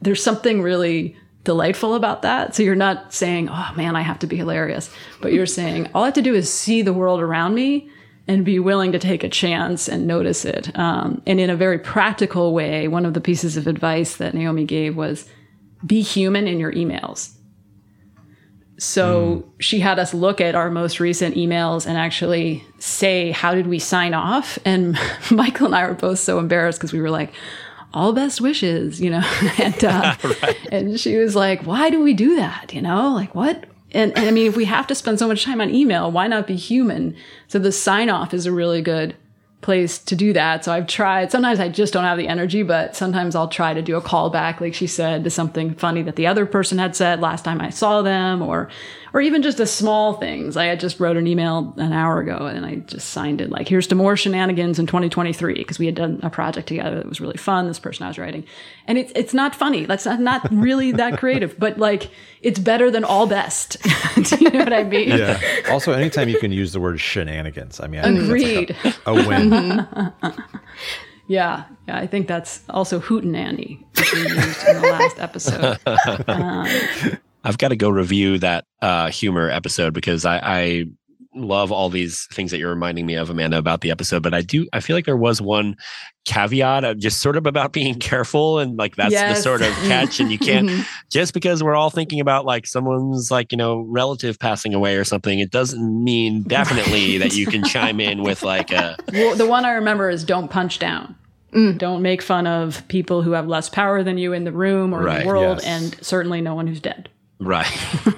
there's 0.00 0.22
something 0.22 0.62
really 0.62 1.16
delightful 1.44 1.94
about 1.94 2.22
that. 2.22 2.54
So 2.54 2.62
you're 2.62 2.74
not 2.74 3.12
saying, 3.12 3.48
oh 3.50 3.72
man, 3.76 3.96
I 3.96 4.02
have 4.02 4.18
to 4.20 4.26
be 4.26 4.36
hilarious, 4.36 4.90
but 5.20 5.32
you're 5.32 5.46
saying, 5.58 5.90
all 5.94 6.02
I 6.02 6.06
have 6.06 6.14
to 6.14 6.22
do 6.22 6.34
is 6.34 6.52
see 6.52 6.82
the 6.82 6.92
world 6.92 7.20
around 7.20 7.54
me 7.54 7.90
and 8.28 8.44
be 8.44 8.58
willing 8.60 8.92
to 8.92 8.98
take 9.00 9.24
a 9.24 9.28
chance 9.28 9.88
and 9.88 10.06
notice 10.06 10.44
it. 10.44 10.76
Um, 10.78 11.22
and 11.26 11.40
in 11.40 11.50
a 11.50 11.56
very 11.56 11.78
practical 11.78 12.54
way, 12.54 12.86
one 12.86 13.04
of 13.04 13.14
the 13.14 13.20
pieces 13.20 13.56
of 13.56 13.66
advice 13.66 14.16
that 14.16 14.34
Naomi 14.34 14.64
gave 14.64 14.96
was 14.96 15.28
be 15.84 16.02
human 16.02 16.46
in 16.46 16.60
your 16.60 16.72
emails. 16.72 17.36
So 18.78 19.36
mm. 19.36 19.44
she 19.60 19.80
had 19.80 19.98
us 19.98 20.14
look 20.14 20.40
at 20.40 20.54
our 20.54 20.70
most 20.70 20.98
recent 20.98 21.36
emails 21.36 21.86
and 21.86 21.96
actually 21.96 22.64
say, 22.78 23.30
how 23.30 23.54
did 23.54 23.66
we 23.66 23.78
sign 23.78 24.14
off? 24.14 24.58
And 24.64 24.98
Michael 25.30 25.66
and 25.66 25.74
I 25.76 25.86
were 25.86 25.94
both 25.94 26.18
so 26.18 26.38
embarrassed 26.38 26.78
because 26.78 26.92
we 26.92 27.00
were 27.00 27.10
like, 27.10 27.32
all 27.94 28.12
best 28.12 28.40
wishes, 28.40 29.00
you 29.00 29.10
know. 29.10 29.22
and 29.58 29.84
uh, 29.84 30.16
right. 30.42 30.68
and 30.72 30.98
she 30.98 31.16
was 31.18 31.36
like, 31.36 31.62
"Why 31.64 31.90
do 31.90 32.02
we 32.02 32.14
do 32.14 32.36
that? 32.36 32.72
You 32.72 32.82
know, 32.82 33.12
like 33.12 33.34
what?" 33.34 33.64
And, 33.94 34.16
and 34.16 34.26
I 34.26 34.30
mean, 34.30 34.46
if 34.46 34.56
we 34.56 34.64
have 34.64 34.86
to 34.86 34.94
spend 34.94 35.18
so 35.18 35.28
much 35.28 35.44
time 35.44 35.60
on 35.60 35.68
email, 35.68 36.10
why 36.10 36.26
not 36.26 36.46
be 36.46 36.56
human? 36.56 37.14
So 37.48 37.58
the 37.58 37.72
sign 37.72 38.08
off 38.08 38.32
is 38.32 38.46
a 38.46 38.52
really 38.52 38.80
good 38.80 39.14
place 39.62 39.98
to 39.98 40.14
do 40.14 40.32
that. 40.32 40.64
So 40.64 40.72
I've 40.72 40.86
tried. 40.86 41.30
Sometimes 41.32 41.60
I 41.60 41.68
just 41.68 41.92
don't 41.92 42.04
have 42.04 42.18
the 42.18 42.28
energy, 42.28 42.62
but 42.62 42.94
sometimes 42.94 43.34
I'll 43.34 43.48
try 43.48 43.72
to 43.72 43.80
do 43.80 43.96
a 43.96 44.02
callback, 44.02 44.60
like 44.60 44.74
she 44.74 44.86
said, 44.86 45.24
to 45.24 45.30
something 45.30 45.74
funny 45.74 46.02
that 46.02 46.16
the 46.16 46.26
other 46.26 46.44
person 46.44 46.78
had 46.78 46.94
said 46.94 47.20
last 47.20 47.44
time 47.44 47.60
I 47.60 47.70
saw 47.70 48.02
them, 48.02 48.42
or 48.42 48.68
or 49.12 49.20
even 49.20 49.42
just 49.42 49.58
the 49.58 49.66
small 49.66 50.14
things. 50.14 50.56
I 50.56 50.66
had 50.66 50.80
just 50.80 51.00
wrote 51.00 51.16
an 51.16 51.26
email 51.26 51.74
an 51.76 51.92
hour 51.92 52.20
ago 52.20 52.46
and 52.46 52.64
I 52.64 52.76
just 52.76 53.10
signed 53.10 53.40
it 53.40 53.50
like, 53.50 53.68
here's 53.68 53.86
to 53.88 53.94
more 53.94 54.16
shenanigans 54.16 54.78
in 54.78 54.86
2023 54.86 55.54
because 55.54 55.78
we 55.78 55.86
had 55.86 55.94
done 55.94 56.20
a 56.22 56.30
project 56.30 56.68
together 56.68 56.96
that 56.96 57.08
was 57.08 57.20
really 57.20 57.36
fun. 57.36 57.66
This 57.66 57.78
person 57.78 58.04
I 58.04 58.08
was 58.08 58.18
writing. 58.18 58.44
And 58.86 58.98
it's, 58.98 59.12
it's 59.14 59.34
not 59.34 59.54
funny. 59.54 59.84
That's 59.84 60.06
not, 60.06 60.20
not 60.20 60.50
really 60.50 60.92
that 60.92 61.18
creative, 61.18 61.58
but 61.58 61.78
like 61.78 62.10
it's 62.40 62.58
better 62.58 62.90
than 62.90 63.04
all 63.04 63.26
best. 63.26 63.76
Do 64.14 64.36
you 64.36 64.50
know 64.50 64.60
what 64.60 64.72
I 64.72 64.84
mean? 64.84 65.10
Yeah. 65.10 65.40
Also, 65.70 65.92
anytime 65.92 66.28
you 66.28 66.38
can 66.38 66.52
use 66.52 66.72
the 66.72 66.80
word 66.80 67.00
shenanigans, 67.00 67.80
I 67.80 67.86
mean, 67.86 68.00
I 68.00 68.08
agreed. 68.08 68.76
Like 68.84 68.96
a, 69.06 69.10
a, 69.10 69.28
win. 69.28 70.12
Yeah, 71.28 71.64
yeah, 71.88 71.96
I 71.96 72.06
think 72.06 72.26
that's 72.26 72.62
also 72.68 73.00
hootenanny, 73.00 73.82
which 73.96 74.12
we 74.12 74.20
used 74.20 74.66
in 74.66 74.82
the 74.82 74.88
last 74.88 75.18
episode. 75.18 75.78
Um, 76.26 76.66
I've 77.44 77.58
got 77.58 77.68
to 77.68 77.76
go 77.76 77.90
review 77.90 78.38
that 78.38 78.64
uh, 78.80 79.10
humor 79.10 79.50
episode 79.50 79.94
because 79.94 80.24
I, 80.24 80.38
I 80.38 80.84
love 81.34 81.72
all 81.72 81.88
these 81.88 82.26
things 82.32 82.50
that 82.50 82.58
you're 82.58 82.70
reminding 82.70 83.06
me 83.06 83.14
of, 83.14 83.30
Amanda, 83.30 83.56
about 83.56 83.80
the 83.80 83.90
episode. 83.90 84.22
But 84.22 84.34
I 84.34 84.42
do, 84.42 84.66
I 84.72 84.80
feel 84.80 84.96
like 84.96 85.06
there 85.06 85.16
was 85.16 85.40
one 85.40 85.76
caveat 86.24 86.84
of 86.84 86.98
just 86.98 87.20
sort 87.20 87.36
of 87.36 87.46
about 87.46 87.72
being 87.72 87.98
careful 87.98 88.58
and 88.58 88.78
like 88.78 88.96
that's 88.96 89.12
yes. 89.12 89.38
the 89.38 89.42
sort 89.42 89.62
of 89.62 89.72
catch. 89.84 90.20
And 90.20 90.30
you 90.30 90.38
can't 90.38 90.68
mm-hmm. 90.68 90.82
just 91.10 91.34
because 91.34 91.62
we're 91.62 91.74
all 91.74 91.90
thinking 91.90 92.20
about 92.20 92.44
like 92.44 92.66
someone's 92.66 93.30
like, 93.30 93.52
you 93.52 93.58
know, 93.58 93.80
relative 93.88 94.38
passing 94.38 94.74
away 94.74 94.96
or 94.96 95.04
something, 95.04 95.38
it 95.38 95.50
doesn't 95.50 96.04
mean 96.04 96.42
definitely 96.46 97.18
that 97.18 97.34
you 97.34 97.46
can 97.46 97.64
chime 97.64 98.00
in 98.00 98.22
with 98.22 98.42
like 98.42 98.70
a. 98.70 98.96
Well, 99.12 99.36
the 99.36 99.46
one 99.46 99.64
I 99.64 99.72
remember 99.72 100.10
is 100.10 100.24
don't 100.24 100.50
punch 100.50 100.78
down. 100.78 101.16
Mm. 101.52 101.76
Don't 101.76 102.00
make 102.00 102.22
fun 102.22 102.46
of 102.46 102.86
people 102.88 103.20
who 103.20 103.32
have 103.32 103.46
less 103.46 103.68
power 103.68 104.02
than 104.02 104.16
you 104.16 104.32
in 104.32 104.44
the 104.44 104.52
room 104.52 104.94
or 104.94 105.02
right. 105.02 105.16
in 105.16 105.22
the 105.22 105.28
world, 105.28 105.60
yes. 105.62 105.66
and 105.66 106.04
certainly 106.04 106.40
no 106.40 106.54
one 106.54 106.66
who's 106.66 106.80
dead. 106.80 107.10
Right. 107.44 107.66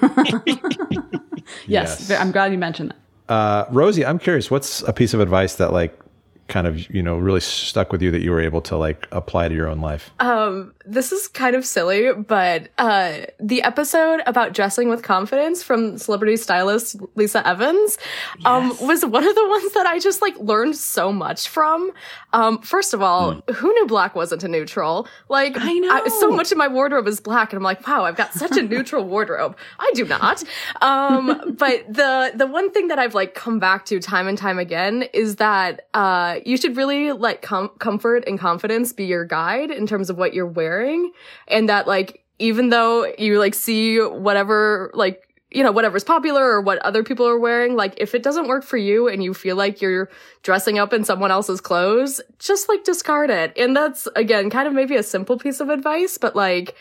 yes, 1.67 2.09
yes, 2.09 2.11
I'm 2.11 2.31
glad 2.31 2.51
you 2.51 2.57
mentioned 2.57 2.91
that. 2.91 3.33
Uh, 3.33 3.65
Rosie, 3.71 4.05
I'm 4.05 4.19
curious, 4.19 4.51
what's 4.51 4.81
a 4.83 4.93
piece 4.93 5.13
of 5.13 5.19
advice 5.19 5.55
that 5.55 5.73
like 5.73 5.99
kind 6.47 6.67
of 6.67 6.89
you 6.93 7.01
know 7.01 7.17
really 7.17 7.39
stuck 7.39 7.91
with 7.91 8.01
you 8.01 8.11
that 8.11 8.21
you 8.21 8.31
were 8.31 8.41
able 8.41 8.61
to 8.61 8.77
like 8.77 9.07
apply 9.11 9.47
to 9.47 9.55
your 9.55 9.67
own 9.67 9.81
life? 9.81 10.11
Um, 10.19 10.73
this 10.85 11.11
is 11.11 11.27
kind 11.27 11.55
of 11.55 11.65
silly, 11.65 12.13
but 12.13 12.69
uh, 12.77 13.21
the 13.39 13.63
episode 13.63 14.21
about 14.25 14.53
dressing 14.53 14.89
with 14.89 15.03
confidence 15.03 15.63
from 15.63 15.97
celebrity 15.97 16.37
stylist 16.37 16.97
Lisa 17.15 17.45
Evans 17.47 17.97
um, 18.45 18.75
was 18.81 19.05
one 19.05 19.27
of 19.27 19.35
the 19.35 19.47
ones 19.47 19.73
that 19.73 19.85
I 19.85 19.99
just 19.99 20.21
like 20.21 20.37
learned 20.39 20.75
so 20.75 21.11
much 21.11 21.47
from. 21.49 21.91
Um, 22.33 22.61
first 22.61 22.93
of 22.93 23.01
all, 23.01 23.35
mm. 23.35 23.55
who 23.55 23.73
knew 23.73 23.87
black 23.87 24.15
wasn't 24.15 24.43
a 24.43 24.47
neutral? 24.47 25.07
Like, 25.29 25.55
I 25.57 25.73
know 25.73 25.89
I, 25.89 26.07
so 26.09 26.29
much 26.29 26.51
of 26.51 26.57
my 26.57 26.67
wardrobe 26.67 27.07
is 27.07 27.19
black, 27.19 27.51
and 27.53 27.57
I'm 27.57 27.63
like, 27.63 27.85
wow, 27.87 28.03
I've 28.03 28.17
got 28.17 28.33
such 28.33 28.57
a 28.57 28.61
neutral 28.75 29.03
wardrobe. 29.05 29.57
I 29.79 29.91
do 29.95 30.05
not. 30.05 30.43
Um, 30.81 31.55
but 31.57 31.85
the 31.91 32.33
the 32.35 32.47
one 32.47 32.71
thing 32.71 32.89
that 32.89 32.99
I've 32.99 33.15
like 33.15 33.33
come 33.33 33.59
back 33.59 33.85
to 33.85 33.99
time 33.99 34.27
and 34.27 34.37
time 34.37 34.59
again 34.59 35.03
is 35.13 35.37
that 35.37 35.87
uh, 35.93 36.34
you 36.45 36.57
should 36.57 36.77
really 36.77 37.11
let 37.11 37.41
com- 37.41 37.71
comfort 37.79 38.23
and 38.27 38.37
confidence 38.39 38.93
be 38.93 39.05
your 39.05 39.25
guide 39.25 39.71
in 39.71 39.87
terms 39.87 40.09
of 40.09 40.17
what 40.17 40.33
you're 40.33 40.45
wearing. 40.45 40.65
Wearing 40.65 41.11
and 41.47 41.69
that 41.69 41.87
like 41.87 42.23
even 42.39 42.69
though 42.69 43.13
you 43.17 43.39
like 43.39 43.53
see 43.53 43.99
whatever 43.99 44.89
like 44.93 45.21
you 45.51 45.63
know 45.63 45.71
whatever's 45.71 46.03
popular 46.03 46.43
or 46.43 46.59
what 46.59 46.79
other 46.79 47.03
people 47.03 47.27
are 47.27 47.37
wearing 47.37 47.75
like 47.75 47.93
if 47.97 48.15
it 48.15 48.23
doesn't 48.23 48.47
work 48.47 48.63
for 48.63 48.77
you 48.77 49.07
and 49.07 49.23
you 49.23 49.33
feel 49.33 49.55
like 49.55 49.81
you're 49.81 50.09
dressing 50.43 50.79
up 50.79 50.91
in 50.91 51.03
someone 51.03 51.31
else's 51.31 51.61
clothes 51.61 52.19
just 52.39 52.67
like 52.67 52.83
discard 52.83 53.29
it. 53.29 53.53
And 53.57 53.75
that's 53.75 54.07
again 54.15 54.49
kind 54.49 54.67
of 54.67 54.73
maybe 54.73 54.95
a 54.95 55.03
simple 55.03 55.37
piece 55.37 55.59
of 55.59 55.69
advice 55.69 56.17
but 56.17 56.35
like 56.35 56.75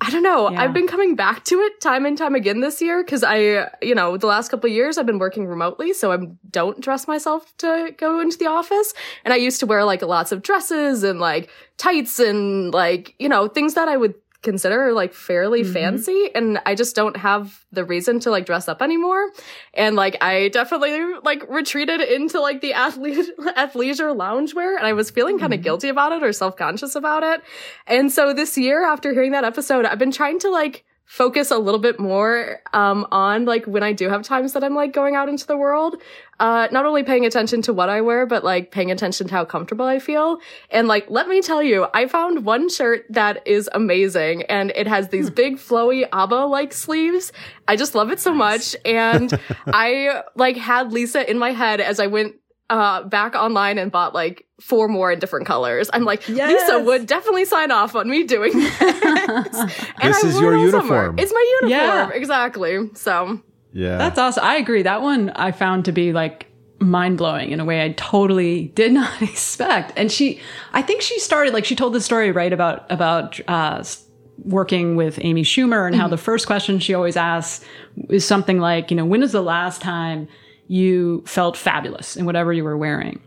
I 0.00 0.10
don't 0.10 0.22
know. 0.22 0.50
Yeah. 0.50 0.62
I've 0.62 0.74
been 0.74 0.86
coming 0.86 1.16
back 1.16 1.44
to 1.46 1.58
it 1.60 1.80
time 1.80 2.04
and 2.04 2.18
time 2.18 2.34
again 2.34 2.60
this 2.60 2.82
year 2.82 3.02
because 3.02 3.24
I, 3.24 3.70
you 3.80 3.94
know, 3.94 4.16
the 4.16 4.26
last 4.26 4.50
couple 4.50 4.68
of 4.68 4.74
years 4.74 4.98
I've 4.98 5.06
been 5.06 5.18
working 5.18 5.46
remotely, 5.46 5.94
so 5.94 6.12
I 6.12 6.18
don't 6.50 6.80
dress 6.80 7.08
myself 7.08 7.56
to 7.58 7.94
go 7.96 8.20
into 8.20 8.36
the 8.36 8.46
office. 8.46 8.92
And 9.24 9.32
I 9.32 9.38
used 9.38 9.58
to 9.60 9.66
wear 9.66 9.84
like 9.84 10.02
lots 10.02 10.32
of 10.32 10.42
dresses 10.42 11.02
and 11.02 11.18
like 11.18 11.48
tights 11.78 12.18
and 12.18 12.74
like, 12.74 13.14
you 13.18 13.28
know, 13.28 13.48
things 13.48 13.74
that 13.74 13.88
I 13.88 13.96
would 13.96 14.14
consider 14.46 14.92
like 14.92 15.12
fairly 15.12 15.62
mm-hmm. 15.62 15.72
fancy 15.72 16.30
and 16.34 16.60
I 16.64 16.76
just 16.76 16.94
don't 16.94 17.16
have 17.16 17.66
the 17.72 17.84
reason 17.84 18.20
to 18.20 18.30
like 18.30 18.46
dress 18.46 18.68
up 18.68 18.80
anymore. 18.80 19.30
And 19.74 19.96
like 19.96 20.16
I 20.22 20.48
definitely 20.48 20.98
like 21.24 21.42
retreated 21.50 22.00
into 22.00 22.40
like 22.40 22.60
the 22.60 22.72
athlete 22.72 23.26
athleisure 23.38 24.16
loungewear 24.16 24.76
and 24.76 24.86
I 24.86 24.92
was 24.92 25.10
feeling 25.10 25.40
kind 25.40 25.52
of 25.52 25.58
mm-hmm. 25.58 25.64
guilty 25.64 25.88
about 25.88 26.12
it 26.12 26.22
or 26.22 26.32
self-conscious 26.32 26.94
about 26.94 27.24
it. 27.24 27.42
And 27.88 28.10
so 28.10 28.32
this 28.32 28.56
year 28.56 28.86
after 28.86 29.12
hearing 29.12 29.32
that 29.32 29.44
episode, 29.44 29.84
I've 29.84 29.98
been 29.98 30.12
trying 30.12 30.38
to 30.38 30.50
like 30.50 30.84
focus 31.06 31.52
a 31.52 31.58
little 31.58 31.80
bit 31.80 32.00
more 32.00 32.60
um, 32.72 33.06
on 33.12 33.44
like 33.44 33.64
when 33.64 33.82
I 33.84 33.92
do 33.92 34.08
have 34.08 34.22
times 34.22 34.52
that 34.52 34.64
I'm 34.64 34.74
like 34.74 34.92
going 34.92 35.14
out 35.14 35.28
into 35.28 35.46
the 35.46 35.56
world. 35.56 35.96
Uh, 36.38 36.68
not 36.70 36.84
only 36.84 37.02
paying 37.02 37.24
attention 37.24 37.62
to 37.62 37.72
what 37.72 37.88
I 37.88 38.02
wear, 38.02 38.26
but 38.26 38.44
like 38.44 38.70
paying 38.70 38.90
attention 38.90 39.28
to 39.28 39.32
how 39.32 39.44
comfortable 39.44 39.86
I 39.86 40.00
feel. 40.00 40.38
And 40.70 40.86
like, 40.86 41.06
let 41.08 41.28
me 41.28 41.40
tell 41.40 41.62
you, 41.62 41.86
I 41.94 42.08
found 42.08 42.44
one 42.44 42.68
shirt 42.68 43.06
that 43.08 43.46
is 43.46 43.70
amazing 43.72 44.42
and 44.42 44.70
it 44.76 44.86
has 44.86 45.08
these 45.08 45.28
hmm. 45.28 45.34
big 45.34 45.56
flowy 45.56 46.06
ABBA 46.12 46.46
like 46.46 46.72
sleeves. 46.72 47.32
I 47.66 47.76
just 47.76 47.94
love 47.94 48.10
it 48.10 48.20
so 48.20 48.34
much. 48.34 48.76
And 48.84 49.32
I 49.66 50.24
like 50.34 50.56
had 50.56 50.92
Lisa 50.92 51.28
in 51.28 51.38
my 51.38 51.52
head 51.52 51.80
as 51.80 52.00
I 52.00 52.08
went 52.08 52.34
uh, 52.70 53.02
back 53.04 53.34
online 53.34 53.78
and 53.78 53.92
bought 53.92 54.14
like 54.14 54.46
four 54.60 54.88
more 54.88 55.12
in 55.12 55.18
different 55.18 55.46
colors. 55.46 55.88
I'm 55.92 56.04
like, 56.04 56.28
yes. 56.28 56.50
Lisa 56.50 56.84
would 56.84 57.06
definitely 57.06 57.44
sign 57.44 57.70
off 57.70 57.94
on 57.94 58.08
me 58.08 58.24
doing 58.24 58.52
this. 58.58 58.78
this 60.02 60.24
is 60.24 60.40
your 60.40 60.56
uniform. 60.56 60.86
Summer. 60.86 61.14
It's 61.18 61.32
my 61.32 61.58
uniform. 61.60 61.70
Yeah. 61.70 62.10
Exactly. 62.12 62.90
So 62.94 63.40
yeah, 63.72 63.98
that's 63.98 64.18
awesome. 64.18 64.44
I 64.44 64.56
agree. 64.56 64.82
That 64.82 65.02
one 65.02 65.30
I 65.30 65.52
found 65.52 65.84
to 65.84 65.92
be 65.92 66.12
like 66.12 66.46
mind 66.78 67.18
blowing 67.18 67.50
in 67.50 67.60
a 67.60 67.64
way 67.64 67.84
I 67.84 67.92
totally 67.92 68.68
did 68.68 68.92
not 68.92 69.22
expect. 69.22 69.92
And 69.96 70.10
she, 70.10 70.40
I 70.72 70.82
think 70.82 71.02
she 71.02 71.18
started 71.20 71.52
like 71.52 71.64
she 71.64 71.76
told 71.76 71.92
the 71.92 72.00
story 72.00 72.32
right 72.32 72.52
about 72.52 72.90
about 72.90 73.38
uh, 73.48 73.84
working 74.38 74.96
with 74.96 75.18
Amy 75.22 75.42
Schumer 75.42 75.86
and 75.86 75.94
mm-hmm. 75.94 76.02
how 76.02 76.08
the 76.08 76.16
first 76.16 76.46
question 76.46 76.78
she 76.78 76.94
always 76.94 77.16
asks 77.16 77.64
is 78.08 78.26
something 78.26 78.58
like, 78.58 78.90
you 78.90 78.96
know, 78.96 79.04
when 79.04 79.22
is 79.22 79.32
the 79.32 79.42
last 79.42 79.80
time 79.80 80.28
you 80.68 81.22
felt 81.26 81.56
fabulous 81.56 82.16
in 82.16 82.26
whatever 82.26 82.52
you 82.52 82.64
were 82.64 82.76
wearing. 82.76 83.20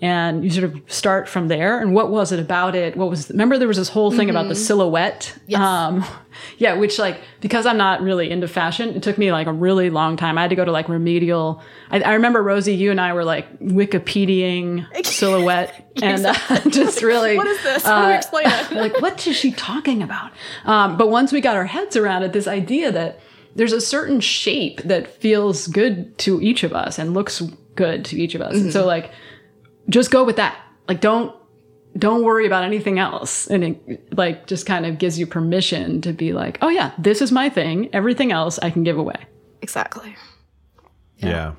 and 0.00 0.44
you 0.44 0.50
sort 0.50 0.64
of 0.64 0.82
start 0.86 1.28
from 1.28 1.48
there. 1.48 1.80
And 1.80 1.94
what 1.94 2.10
was 2.10 2.30
it 2.30 2.38
about 2.38 2.74
it? 2.74 2.94
What 2.94 3.08
was, 3.08 3.30
remember 3.30 3.58
there 3.58 3.68
was 3.68 3.78
this 3.78 3.88
whole 3.88 4.10
thing 4.10 4.28
about 4.28 4.48
the 4.48 4.54
silhouette? 4.54 5.34
Yes. 5.46 5.60
Um, 5.60 6.04
yeah, 6.58 6.74
which 6.74 6.98
like, 6.98 7.20
because 7.40 7.64
I'm 7.64 7.78
not 7.78 8.02
really 8.02 8.28
into 8.30 8.46
fashion, 8.46 8.90
it 8.90 9.02
took 9.02 9.16
me 9.16 9.32
like 9.32 9.46
a 9.46 9.52
really 9.52 9.88
long 9.90 10.16
time. 10.18 10.36
I 10.36 10.42
had 10.42 10.50
to 10.50 10.56
go 10.56 10.64
to 10.64 10.72
like 10.72 10.88
remedial. 10.90 11.62
I, 11.90 12.02
I 12.02 12.14
remember 12.14 12.42
Rosie, 12.42 12.74
you 12.74 12.90
and 12.90 13.00
I 13.00 13.14
were 13.14 13.24
like 13.24 13.58
Wikipediaing 13.60 15.06
silhouette 15.06 15.90
and 16.02 16.26
uh, 16.26 16.34
just 16.68 17.02
really. 17.02 17.36
What 17.36 17.46
is 17.46 17.62
this? 17.62 17.84
How 17.84 18.06
do 18.06 18.12
uh, 18.12 18.16
explain 18.16 18.46
it? 18.46 18.72
like, 18.72 19.00
what 19.00 19.26
is 19.26 19.36
she 19.36 19.52
talking 19.52 20.02
about? 20.02 20.32
Um, 20.64 20.96
but 20.98 21.08
once 21.08 21.32
we 21.32 21.40
got 21.40 21.56
our 21.56 21.66
heads 21.66 21.96
around 21.96 22.24
it, 22.24 22.32
this 22.32 22.48
idea 22.48 22.92
that 22.92 23.20
there's 23.54 23.72
a 23.72 23.80
certain 23.80 24.20
shape 24.20 24.82
that 24.82 25.06
feels 25.06 25.66
good 25.66 26.16
to 26.18 26.40
each 26.42 26.64
of 26.64 26.72
us 26.72 26.98
and 26.98 27.14
looks 27.14 27.40
good 27.74 28.04
to 28.06 28.20
each 28.20 28.34
of 28.34 28.40
us. 28.40 28.54
And 28.54 28.72
so 28.72 28.86
like, 28.86 29.10
just 29.88 30.10
go 30.10 30.24
with 30.24 30.36
that. 30.36 30.58
Like, 30.88 31.00
don't, 31.00 31.34
don't 31.96 32.24
worry 32.24 32.46
about 32.46 32.64
anything 32.64 32.98
else. 32.98 33.46
And 33.46 33.64
it 33.64 34.16
like 34.16 34.46
just 34.46 34.66
kind 34.66 34.86
of 34.86 34.98
gives 34.98 35.18
you 35.18 35.26
permission 35.26 36.00
to 36.02 36.12
be 36.12 36.32
like, 36.32 36.58
oh 36.60 36.68
yeah, 36.68 36.92
this 36.98 37.22
is 37.22 37.30
my 37.30 37.48
thing. 37.48 37.88
Everything 37.92 38.32
else 38.32 38.58
I 38.60 38.70
can 38.70 38.82
give 38.82 38.98
away. 38.98 39.26
Exactly. 39.62 40.16
Yeah. 41.18 41.54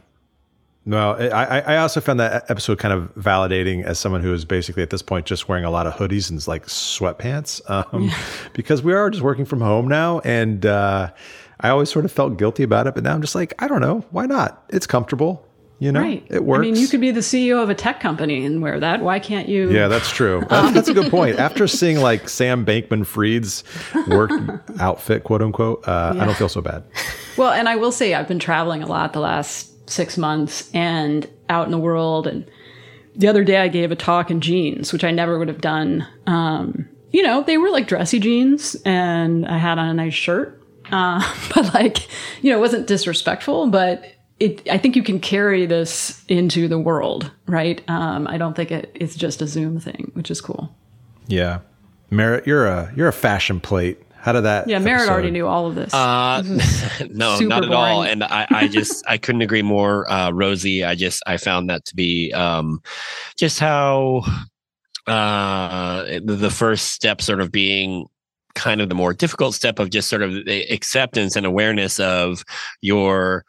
No, 0.87 1.13
I, 1.13 1.27
I 1.27 1.59
I 1.59 1.77
also 1.77 1.99
found 1.99 2.19
that 2.19 2.45
episode 2.51 2.77
kind 2.77 2.93
of 2.93 3.11
validating 3.15 3.83
as 3.83 3.97
someone 3.97 4.21
who 4.21 4.31
is 4.31 4.45
basically 4.45 4.83
at 4.83 4.91
this 4.91 5.01
point 5.01 5.25
just 5.25 5.49
wearing 5.49 5.65
a 5.65 5.71
lot 5.71 5.87
of 5.87 5.93
hoodies 5.93 6.29
and 6.29 6.47
like 6.47 6.67
sweatpants, 6.67 7.59
um, 7.67 8.11
because 8.53 8.83
we 8.83 8.93
are 8.93 9.09
just 9.09 9.23
working 9.23 9.45
from 9.45 9.61
home 9.61 9.87
now, 9.87 10.19
and 10.19 10.63
uh, 10.63 11.11
I 11.59 11.69
always 11.69 11.89
sort 11.89 12.05
of 12.05 12.11
felt 12.11 12.37
guilty 12.37 12.63
about 12.63 12.87
it, 12.87 12.95
but 12.95 13.03
now 13.03 13.13
I'm 13.13 13.21
just 13.21 13.35
like, 13.35 13.53
I 13.59 13.67
don't 13.67 13.81
know, 13.81 14.05
why 14.11 14.25
not? 14.25 14.63
It's 14.69 14.85
comfortable, 14.85 15.45
you 15.79 15.91
know, 15.91 16.01
Right. 16.01 16.25
it 16.29 16.43
works. 16.43 16.59
I 16.59 16.61
mean, 16.61 16.75
you 16.75 16.87
could 16.87 16.99
be 17.01 17.11
the 17.11 17.21
CEO 17.21 17.61
of 17.63 17.69
a 17.69 17.75
tech 17.75 17.99
company 17.99 18.45
and 18.45 18.61
wear 18.61 18.79
that. 18.79 19.01
Why 19.01 19.19
can't 19.19 19.47
you? 19.47 19.71
Yeah, 19.71 19.87
that's 19.87 20.11
true. 20.11 20.43
That's, 20.49 20.73
that's 20.73 20.87
a 20.89 20.93
good 20.93 21.09
point. 21.11 21.37
After 21.39 21.67
seeing 21.67 21.99
like 21.99 22.27
Sam 22.29 22.65
Bankman 22.65 23.05
Fried's 23.05 23.63
work 24.07 24.31
outfit, 24.79 25.23
quote 25.23 25.41
unquote, 25.41 25.87
uh, 25.87 26.13
I 26.19 26.25
don't 26.25 26.35
feel 26.37 26.49
so 26.49 26.61
bad. 26.61 26.83
Well, 27.37 27.51
and 27.51 27.67
I 27.69 27.75
will 27.77 27.91
say 27.91 28.13
I've 28.13 28.27
been 28.27 28.39
traveling 28.39 28.83
a 28.83 28.87
lot 28.87 29.13
the 29.13 29.19
last 29.21 29.89
six 29.89 30.17
months 30.17 30.69
and 30.73 31.29
out 31.49 31.65
in 31.65 31.71
the 31.71 31.77
world. 31.77 32.27
And 32.27 32.49
the 33.15 33.27
other 33.27 33.43
day 33.43 33.57
I 33.57 33.67
gave 33.69 33.91
a 33.91 33.95
talk 33.95 34.29
in 34.31 34.41
jeans, 34.41 34.91
which 34.91 35.03
I 35.03 35.11
never 35.11 35.37
would 35.39 35.47
have 35.47 35.61
done. 35.61 36.05
Um, 36.27 36.87
you 37.11 37.21
know, 37.23 37.43
they 37.43 37.57
were 37.57 37.69
like 37.69 37.87
dressy 37.87 38.19
jeans 38.19 38.75
and 38.85 39.45
I 39.45 39.57
had 39.57 39.77
on 39.77 39.87
a 39.87 39.93
nice 39.93 40.13
shirt. 40.13 40.61
Uh, 40.91 41.21
but 41.55 41.73
like, 41.73 42.07
you 42.43 42.51
know, 42.51 42.57
it 42.57 42.61
wasn't 42.61 42.87
disrespectful, 42.87 43.67
but 43.67 44.05
it, 44.39 44.67
I 44.69 44.77
think 44.77 44.95
you 44.95 45.03
can 45.03 45.19
carry 45.19 45.65
this 45.65 46.23
into 46.27 46.67
the 46.67 46.79
world, 46.79 47.31
right? 47.47 47.81
Um, 47.89 48.27
I 48.27 48.37
don't 48.37 48.55
think 48.55 48.71
it, 48.71 48.91
it's 48.95 49.15
just 49.15 49.41
a 49.41 49.47
Zoom 49.47 49.79
thing, 49.79 50.11
which 50.13 50.29
is 50.29 50.41
cool. 50.41 50.75
Yeah, 51.27 51.59
Merritt, 52.11 52.45
you're 52.45 52.67
a 52.67 52.91
you're 52.95 53.07
a 53.07 53.13
fashion 53.13 53.59
plate. 53.59 54.01
How 54.25 54.31
did 54.31 54.41
that? 54.41 54.67
Yeah, 54.67 54.79
Merritt 54.79 55.07
already 55.07 55.29
knew 55.29 55.45
all 55.45 55.67
of 55.67 55.75
this. 55.75 55.93
Uh, 55.93 56.41
no, 57.11 57.37
not 57.39 57.63
at 57.63 57.71
all. 57.71 58.03
And 58.03 58.23
I, 58.23 58.47
I 58.49 58.67
just, 58.67 59.05
I 59.07 59.19
couldn't 59.19 59.43
agree 59.43 59.61
more. 59.61 60.09
Uh, 60.11 60.31
Rosie, 60.31 60.83
I 60.83 60.95
just, 60.95 61.21
I 61.27 61.37
found 61.37 61.69
that 61.69 61.85
to 61.85 61.95
be 61.95 62.33
um, 62.33 62.81
just 63.37 63.59
how 63.59 64.23
uh, 65.05 66.05
the, 66.23 66.37
the 66.37 66.49
first 66.49 66.87
step 66.87 67.21
sort 67.21 67.39
of 67.39 67.51
being 67.51 68.07
kind 68.55 68.81
of 68.81 68.89
the 68.89 68.95
more 68.95 69.13
difficult 69.13 69.53
step 69.53 69.79
of 69.79 69.89
just 69.89 70.09
sort 70.09 70.21
of 70.21 70.31
the 70.45 70.61
acceptance 70.73 71.35
and 71.35 71.45
awareness 71.45 71.99
of 71.99 72.43
your 72.81 73.45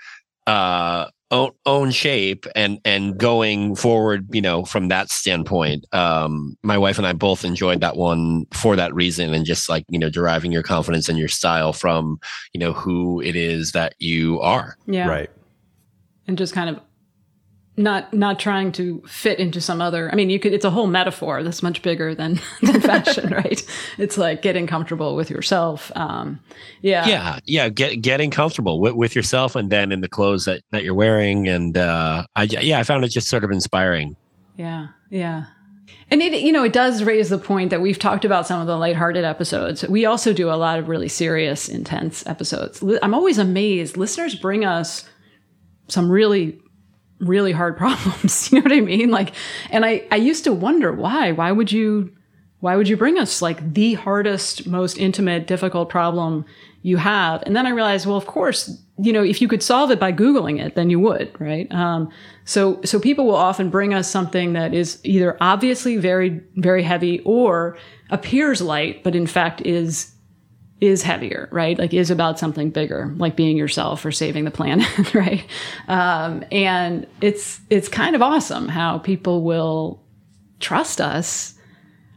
uh, 0.47 1.07
own, 1.31 1.51
own 1.65 1.91
shape 1.91 2.47
and 2.55 2.79
and 2.85 3.19
going 3.19 3.75
forward 3.75 4.27
you 4.33 4.41
know 4.41 4.65
from 4.65 4.89
that 4.89 5.11
standpoint 5.11 5.85
um 5.93 6.57
my 6.63 6.79
wife 6.79 6.99
and 6.99 7.07
i 7.07 7.13
both 7.13 7.45
enjoyed 7.45 7.81
that 7.81 7.97
one 7.97 8.47
for 8.53 8.77
that 8.77 8.95
reason 8.95 9.35
and 9.35 9.45
just 9.45 9.69
like 9.69 9.85
you 9.89 9.99
know 9.99 10.09
deriving 10.09 10.53
your 10.53 10.63
confidence 10.63 11.09
and 11.09 11.19
your 11.19 11.29
style 11.29 11.73
from 11.73 12.19
you 12.53 12.61
know 12.61 12.73
who 12.73 13.21
it 13.21 13.35
is 13.35 13.73
that 13.73 13.95
you 13.99 14.41
are 14.41 14.77
yeah. 14.87 15.09
Right. 15.09 15.31
and 16.29 16.39
just 16.39 16.55
kind 16.55 16.71
of 16.71 16.81
not 17.77 18.13
not 18.13 18.39
trying 18.39 18.73
to 18.73 19.03
fit 19.07 19.39
into 19.39 19.61
some 19.61 19.83
other 19.83 20.11
i 20.11 20.15
mean 20.15 20.31
you 20.31 20.39
could 20.39 20.53
it's 20.53 20.65
a 20.65 20.71
whole 20.71 20.87
metaphor 20.87 21.43
that's 21.43 21.63
much 21.63 21.83
bigger 21.83 22.15
than 22.15 22.41
than 22.63 22.81
fashion 22.81 23.31
right? 23.31 23.63
It's 23.99 24.17
like 24.17 24.43
getting 24.43 24.67
comfortable 24.67 25.15
with 25.15 25.31
yourself 25.31 25.93
um 25.95 26.41
yeah. 26.81 27.07
Yeah 27.07 27.39
yeah 27.45 27.69
get, 27.69 28.01
getting 28.01 28.31
comfortable 28.31 28.81
with, 28.81 28.95
with 28.95 29.15
yourself 29.15 29.57
and 29.57 29.71
then 29.71 29.93
in 29.93 30.01
the 30.01 30.09
clothes 30.09 30.47
that, 30.47 30.63
that 30.71 30.85
you're 30.85 30.95
wearing 30.95 31.49
and 31.49 31.77
uh 31.77 32.27
i 32.35 32.45
yeah 32.45 32.79
i 32.79 32.83
found 32.83 33.05
it 33.05 33.09
just 33.09 33.29
sort 33.29 33.45
of 33.45 33.51
inspiring. 33.51 34.17
Yeah 34.57 34.89
yeah. 35.11 35.47
And 36.11 36.23
it 36.23 36.41
you 36.41 36.53
know 36.53 36.65
it 36.65 36.73
does 36.73 37.03
raise 37.03 37.29
the 37.29 37.39
point 37.39 37.71
that 37.71 37.81
we've 37.81 37.99
talked 37.99 38.25
about 38.25 38.47
some 38.47 38.61
of 38.61 38.67
the 38.67 38.77
lighthearted 38.77 39.25
episodes. 39.25 39.87
We 39.89 40.05
also 40.05 40.33
do 40.33 40.51
a 40.51 40.55
lot 40.55 40.79
of 40.79 40.89
really 40.89 41.09
serious 41.09 41.69
intense 41.69 42.27
episodes. 42.27 42.83
I'm 43.03 43.15
always 43.15 43.39
amazed. 43.39 43.97
Listeners 43.97 44.35
bring 44.35 44.65
us 44.65 45.09
some 45.89 46.11
really 46.11 46.61
really 47.21 47.53
hard 47.53 47.77
problems 47.85 48.51
you 48.51 48.59
know 48.59 48.63
what 48.63 48.73
i 48.73 48.81
mean? 48.81 49.11
Like 49.11 49.33
and 49.71 49.85
i 49.85 50.05
i 50.11 50.17
used 50.17 50.45
to 50.45 50.53
wonder 50.53 50.93
why 50.93 51.33
why 51.33 51.53
would 51.53 51.73
you 51.73 52.13
why 52.61 52.75
would 52.77 52.89
you 52.89 52.97
bring 52.97 53.19
us 53.19 53.43
like 53.43 53.75
the 53.75 53.95
hardest 53.95 54.67
most 54.67 54.99
intimate 54.99 55.47
difficult 55.47 55.89
problem 55.89 56.45
you 56.83 56.97
have? 56.97 57.43
And 57.43 57.57
then 57.57 57.67
i 57.67 57.71
realized 57.71 58.07
well 58.07 58.17
of 58.17 58.27
course 58.27 58.83
you 58.99 59.13
know 59.13 59.23
if 59.23 59.41
you 59.41 59.49
could 59.49 59.63
solve 59.63 59.91
it 59.91 60.01
by 60.01 60.13
googling 60.13 60.65
it 60.65 60.75
then 60.75 60.91
you 60.91 61.01
would 61.01 61.39
right? 61.41 61.71
Um, 61.73 62.11
so 62.45 62.81
so 62.85 62.99
people 63.01 63.27
will 63.27 63.37
often 63.37 63.71
bring 63.71 63.95
us 63.95 64.11
something 64.11 64.53
that 64.55 64.75
is 64.75 65.01
either 65.05 65.37
obviously 65.41 65.97
very 65.97 66.41
very 66.57 66.83
heavy 66.83 67.21
or 67.21 67.77
appears 68.11 68.61
light 68.61 69.03
but 69.05 69.15
in 69.15 69.27
fact 69.27 69.61
is 69.63 70.13
is 70.81 71.03
heavier, 71.03 71.49
right? 71.53 71.79
Like 71.79 71.95
is 71.95 72.11
about 72.11 72.39
something 72.39 72.71
bigger, 72.71 73.15
like 73.17 73.35
being 73.35 73.57
yourself 73.57 74.05
or 74.05 74.13
saving 74.13 74.45
the 74.45 74.51
planet, 74.51 75.15
right? 75.15 75.45
Um, 75.89 76.45
and 76.53 77.07
it's 77.21 77.61
it's 77.71 77.89
kind 77.89 78.15
of 78.15 78.23
awesome 78.23 78.69
how 78.69 78.99
people 78.99 79.43
will 79.43 80.03
trust 80.61 81.01
us. 81.01 81.55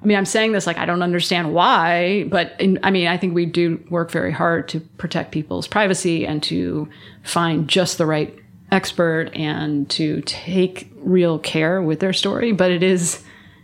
I 0.02 0.06
mean, 0.06 0.18
I'm 0.18 0.26
saying 0.26 0.52
this 0.52 0.68
like 0.68 0.78
I 0.78 0.86
don't 0.86 1.02
understand 1.02 1.54
why, 1.54 2.26
but 2.30 2.54
in, 2.60 2.80
I 2.84 2.92
mean, 2.92 3.08
I 3.08 3.18
think 3.18 3.34
we 3.34 3.46
do 3.46 3.84
work 3.90 4.12
very 4.12 4.32
hard 4.32 4.68
to 4.70 4.80
protect 4.80 5.32
people's 5.32 5.68
privacy 5.68 6.26
and 6.26 6.44
to 6.44 6.90
find 7.24 7.68
just 7.68 7.98
the 7.98 8.06
right 8.06 8.38
expert 8.72 9.32
and 9.34 9.90
to 9.90 10.22
take 10.22 10.92
real 10.98 11.40
care 11.40 11.82
with 11.82 12.02
their 12.02 12.14
story. 12.14 12.52
But 12.52 12.72
it 12.72 12.84
is 12.84 13.24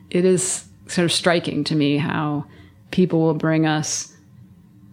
it 0.09 0.23
is 0.23 0.65
sort 0.87 1.03
of 1.03 1.11
striking 1.11 1.65
to 1.65 1.75
me 1.75 1.97
how 1.97 2.45
people 2.91 3.19
will 3.19 3.33
bring 3.33 3.65
us 3.65 4.14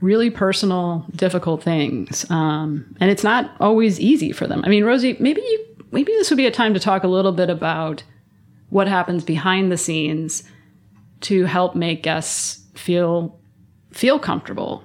really 0.02 0.30
personal, 0.30 1.06
difficult 1.16 1.62
things. 1.62 2.28
Um, 2.30 2.94
and 3.00 3.10
it's 3.10 3.24
not 3.24 3.52
always 3.60 3.98
easy 4.00 4.32
for 4.32 4.46
them. 4.46 4.62
I 4.64 4.68
mean, 4.68 4.84
Rosie, 4.84 5.16
maybe 5.20 5.40
you, 5.40 5.64
maybe 5.92 6.12
this 6.12 6.28
would 6.28 6.36
be 6.36 6.46
a 6.46 6.50
time 6.50 6.74
to 6.74 6.80
talk 6.80 7.04
a 7.04 7.08
little 7.08 7.32
bit 7.32 7.48
about 7.48 8.02
what 8.68 8.88
happens 8.88 9.24
behind 9.24 9.70
the 9.70 9.78
scenes 9.78 10.42
to 11.20 11.44
help 11.44 11.74
make 11.74 12.02
guests 12.02 12.66
feel 12.74 13.38
feel 13.92 14.18
comfortable. 14.18 14.82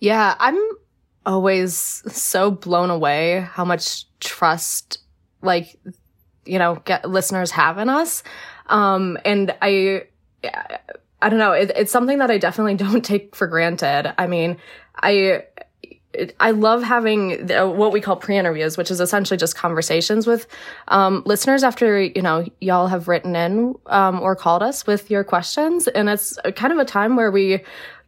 Yeah, 0.00 0.34
I'm 0.38 0.58
always 1.26 1.76
so 1.76 2.50
blown 2.50 2.90
away 2.90 3.46
how 3.52 3.64
much 3.64 4.06
trust, 4.20 4.98
like, 5.42 5.78
you 6.46 6.58
know, 6.58 6.76
get 6.86 7.08
listeners 7.08 7.50
have 7.50 7.76
in 7.78 7.90
us. 7.90 8.22
Um, 8.66 9.18
and 9.24 9.54
I, 9.60 10.04
I 11.22 11.28
don't 11.28 11.38
know, 11.38 11.52
it, 11.52 11.72
it's 11.76 11.92
something 11.92 12.18
that 12.18 12.30
I 12.30 12.38
definitely 12.38 12.74
don't 12.84 13.04
take 13.04 13.34
for 13.34 13.46
granted. 13.46 14.14
I 14.18 14.26
mean, 14.26 14.56
I, 14.96 15.44
I 16.40 16.50
love 16.50 16.82
having 16.82 17.46
the, 17.46 17.68
what 17.68 17.92
we 17.92 18.00
call 18.00 18.16
pre-interviews, 18.16 18.76
which 18.76 18.90
is 18.90 19.00
essentially 19.00 19.36
just 19.36 19.56
conversations 19.56 20.26
with 20.26 20.46
um, 20.88 21.22
listeners 21.24 21.62
after 21.62 22.02
you 22.02 22.20
know 22.20 22.44
y'all 22.60 22.88
have 22.88 23.06
written 23.06 23.36
in 23.36 23.76
um, 23.86 24.20
or 24.20 24.34
called 24.34 24.62
us 24.62 24.86
with 24.86 25.10
your 25.10 25.22
questions, 25.22 25.86
and 25.86 26.08
it's 26.08 26.36
kind 26.56 26.72
of 26.72 26.78
a 26.78 26.84
time 26.84 27.14
where 27.14 27.30
we 27.30 27.60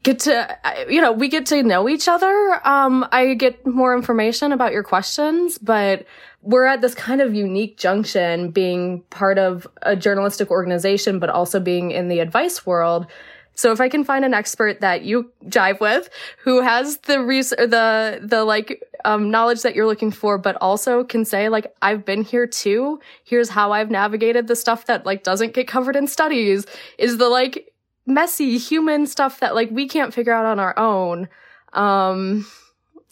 get 0.02 0.18
to 0.18 0.58
you 0.88 1.00
know 1.00 1.12
we 1.12 1.28
get 1.28 1.46
to 1.46 1.62
know 1.62 1.88
each 1.88 2.08
other. 2.08 2.60
Um, 2.64 3.06
I 3.12 3.34
get 3.34 3.64
more 3.64 3.94
information 3.94 4.50
about 4.50 4.72
your 4.72 4.82
questions, 4.82 5.58
but 5.58 6.04
we're 6.42 6.64
at 6.64 6.80
this 6.80 6.94
kind 6.94 7.20
of 7.20 7.34
unique 7.34 7.78
junction, 7.78 8.50
being 8.50 9.02
part 9.10 9.38
of 9.38 9.66
a 9.82 9.94
journalistic 9.94 10.50
organization, 10.50 11.18
but 11.18 11.30
also 11.30 11.60
being 11.60 11.92
in 11.92 12.08
the 12.08 12.18
advice 12.18 12.66
world. 12.66 13.06
So 13.54 13.70
if 13.70 13.80
I 13.80 13.88
can 13.88 14.02
find 14.02 14.24
an 14.24 14.34
expert 14.34 14.80
that 14.80 15.02
you 15.02 15.30
jive 15.44 15.78
with, 15.78 16.08
who 16.38 16.62
has 16.62 16.98
the 16.98 17.22
res- 17.22 17.50
the 17.50 18.20
the 18.22 18.44
like 18.44 18.82
um, 19.04 19.30
knowledge 19.30 19.62
that 19.62 19.74
you're 19.74 19.86
looking 19.86 20.10
for, 20.10 20.38
but 20.38 20.56
also 20.60 21.04
can 21.04 21.24
say 21.24 21.48
like 21.48 21.72
I've 21.82 22.04
been 22.04 22.22
here 22.22 22.46
too. 22.46 23.00
Here's 23.24 23.50
how 23.50 23.72
I've 23.72 23.90
navigated 23.90 24.48
the 24.48 24.56
stuff 24.56 24.86
that 24.86 25.04
like 25.06 25.22
doesn't 25.22 25.54
get 25.54 25.68
covered 25.68 25.96
in 25.96 26.06
studies. 26.06 26.66
Is 26.98 27.18
the 27.18 27.28
like 27.28 27.72
messy 28.06 28.58
human 28.58 29.06
stuff 29.06 29.38
that 29.40 29.54
like 29.54 29.70
we 29.70 29.86
can't 29.86 30.14
figure 30.14 30.32
out 30.32 30.46
on 30.46 30.58
our 30.58 30.76
own. 30.78 31.28
Um, 31.72 32.46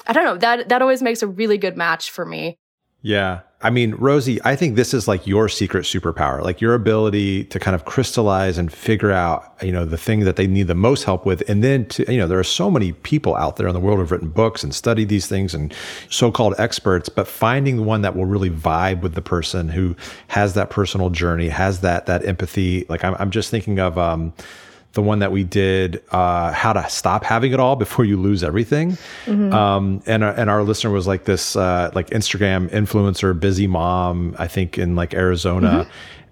I 0.07 0.13
don't 0.13 0.25
know 0.25 0.39
that 0.39 0.71
that 0.71 0.83
always 0.83 1.03
makes 1.03 1.23
a 1.23 1.27
really 1.27 1.59
good 1.59 1.77
match 1.77 2.11
for 2.11 2.25
me. 2.25 2.57
Yeah. 3.03 3.41
I 3.63 3.69
mean, 3.69 3.95
Rosie, 3.97 4.41
I 4.43 4.57
think 4.57 4.77
this 4.77 4.95
is 4.95 5.07
like 5.07 5.27
your 5.27 5.47
secret 5.49 5.85
superpower, 5.85 6.43
like 6.43 6.63
your 6.63 6.73
ability 6.73 7.45
to 7.45 7.59
kind 7.59 7.75
of 7.75 7.85
crystallize 7.85 8.57
and 8.57 8.73
figure 8.73 9.13
out, 9.13 9.55
you 9.63 9.71
know, 9.71 9.85
the 9.85 9.99
thing 9.99 10.21
that 10.21 10.37
they 10.37 10.47
need 10.47 10.67
the 10.67 10.75
most 10.75 11.05
help 11.05 11.27
with. 11.27 11.47
And 11.47 11.63
then 11.63 11.85
to, 11.87 12.11
you 12.11 12.19
know, 12.19 12.27
there 12.27 12.39
are 12.39 12.45
so 12.45 12.71
many 12.71 12.93
people 12.93 13.37
out 13.37 13.57
there 13.57 13.69
in 13.69 13.75
the 13.75 13.81
world 13.81 13.99
who've 13.99 14.11
written 14.11 14.31
books 14.31 14.65
and 14.65 14.75
studied 14.75 15.11
these 15.11 15.27
things 15.27 15.55
and 15.55 15.75
so 16.09 16.33
called 16.33 16.55
experts, 16.57 17.11
but 17.11 17.29
finding 17.29 17.77
the 17.77 17.83
one 17.83 18.01
that 18.01 18.17
will 18.17 18.25
really 18.25 18.51
vibe 18.51 19.03
with 19.03 19.15
the 19.15 19.23
person 19.23 19.69
who 19.69 19.95
has 20.29 20.55
that 20.55 20.71
personal 20.71 21.11
journey, 21.11 21.49
has 21.51 21.81
that, 21.81 22.07
that 22.07 22.25
empathy. 22.25 22.87
Like 22.89 23.05
I'm, 23.05 23.15
I'm 23.19 23.31
just 23.31 23.51
thinking 23.51 23.79
of, 23.79 23.99
um, 23.99 24.33
the 24.93 25.03
one 25.03 25.21
that 25.21 25.31
we 25.31 25.45
did, 25.45 26.03
uh, 26.11 26.53
how 26.53 26.73
to 26.73 26.89
stop 26.89 27.25
having 27.25 27.53
it 27.53 27.61
all 27.61 27.77
before 27.77 28.05
you 28.05 28.17
lose 28.17 28.43
everything. 28.43 28.93
Mm-hmm. 29.27 29.53
Um, 29.53 30.03
and 30.07 30.25
uh, 30.25 30.35
and 30.37 30.51
our 30.51 30.63
listener 30.63 30.91
was 30.91 31.07
like 31.07 31.25
this, 31.25 31.55
uh, 31.57 31.91
like 31.95 32.11
Instagram 32.11 32.69
influencer, 32.71 33.39
busy 33.39 33.67
mom, 33.67 34.35
I 34.39 34.49
think 34.49 34.79
in 34.79 34.97
like 34.97 35.15
Arizona. 35.15 35.87